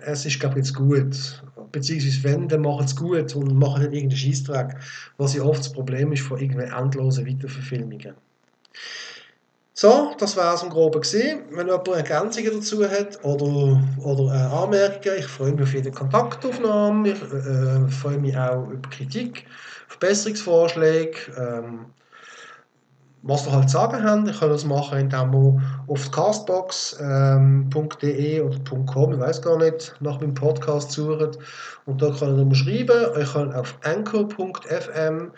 es 0.00 0.26
ist, 0.26 0.40
glaube 0.40 0.58
ich, 0.58 0.66
jetzt 0.66 0.74
gut. 0.74 1.42
Beziehungsweise, 1.72 2.24
wenn, 2.24 2.48
dann 2.48 2.62
machen 2.62 2.84
es 2.84 2.96
gut 2.96 3.34
und 3.34 3.56
machen 3.56 3.82
nicht 3.82 3.94
irgendeinen 3.94 4.18
Scheißdreck, 4.18 4.76
was 5.18 5.34
ja 5.34 5.42
oft 5.42 5.60
das 5.60 5.72
Problem 5.72 6.12
ist 6.12 6.22
von 6.22 6.38
irgendwelchen 6.38 6.76
endlosen 6.76 7.26
Weiterverfilmungen. 7.26 8.14
So, 9.78 10.14
das 10.18 10.34
war 10.38 10.54
es 10.54 10.62
im 10.62 10.70
Groben 10.70 11.02
gesehen. 11.02 11.40
Wenn 11.50 11.66
jemand 11.66 11.86
Ergänzungen 11.88 12.50
dazu 12.54 12.88
hat 12.88 13.22
oder, 13.22 13.78
oder 14.02 14.34
äh, 14.34 14.62
Anmerkungen, 14.64 15.18
ich 15.18 15.26
freue 15.26 15.52
mich 15.52 15.64
auf 15.64 15.74
jede 15.74 15.90
Kontaktaufnahme, 15.90 17.10
ich 17.10 17.22
äh, 17.22 17.86
freue 17.90 18.16
mich 18.16 18.34
auch 18.38 18.70
über 18.70 18.88
Kritik, 18.88 19.44
Verbesserungsvorschläge. 19.88 21.18
Ähm, 21.38 21.86
was 23.22 23.44
wir 23.44 23.52
halt 23.52 23.70
sagen 23.70 24.02
haben. 24.04 24.28
Ich 24.28 24.38
kann 24.38 24.50
das 24.50 24.64
machen, 24.64 24.98
indem 24.98 25.32
wir 25.32 25.60
auf 25.88 26.10
castbox.de 26.10 27.00
ähm, 27.00 28.46
oder 28.46 28.58
.com, 28.86 29.12
ich 29.12 29.20
weiß 29.20 29.42
gar 29.42 29.58
nicht, 29.58 29.94
nach 30.00 30.20
meinem 30.20 30.34
Podcast 30.34 30.92
suchen 30.92 31.30
und 31.86 32.00
da 32.00 32.10
kann 32.10 32.38
ich 32.38 32.44
mir 32.44 32.54
schreiben. 32.54 33.20
Ich 33.20 33.32
kann 33.32 33.52
auf 33.52 33.76
anchor.fm 33.82 35.32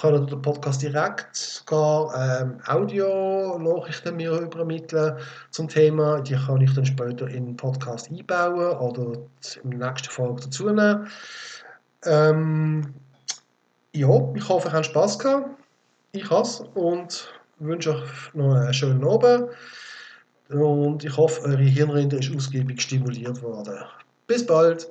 kann 0.00 0.26
den 0.26 0.42
Podcast 0.42 0.82
direkt 0.82 1.36
sogar 1.36 2.12
ähm, 2.16 2.58
Audio-Nachrichten 2.66 4.16
mir 4.16 4.32
übermitteln 4.32 5.16
zum 5.50 5.68
Thema. 5.68 6.20
Die 6.20 6.34
kann 6.34 6.60
ich 6.60 6.74
dann 6.74 6.84
später 6.84 7.28
in 7.28 7.46
den 7.46 7.56
Podcast 7.56 8.10
einbauen 8.10 8.76
oder 8.78 9.12
der 9.12 9.64
nächsten 9.64 10.10
Folge 10.10 10.42
dazu 10.42 10.66
nehmen. 10.66 11.06
Ähm, 12.04 12.94
ja, 13.92 14.08
ich 14.34 14.48
hoffe, 14.48 14.68
ihr 14.68 14.72
habt 14.72 14.86
Spaß 14.86 15.18
gehabt. 15.20 15.63
Ich 16.16 16.30
has 16.30 16.60
und 16.74 17.28
wünsche 17.58 17.96
euch 17.96 18.34
noch 18.34 18.54
einen 18.54 18.72
schönen 18.72 19.04
Abend. 19.04 19.48
Und 20.48 21.04
ich 21.04 21.16
hoffe, 21.16 21.42
eure 21.42 21.64
Hirnrinde 21.64 22.18
ist 22.18 22.32
ausgiebig 22.32 22.80
stimuliert 22.80 23.42
worden. 23.42 23.78
Bis 24.28 24.46
bald! 24.46 24.88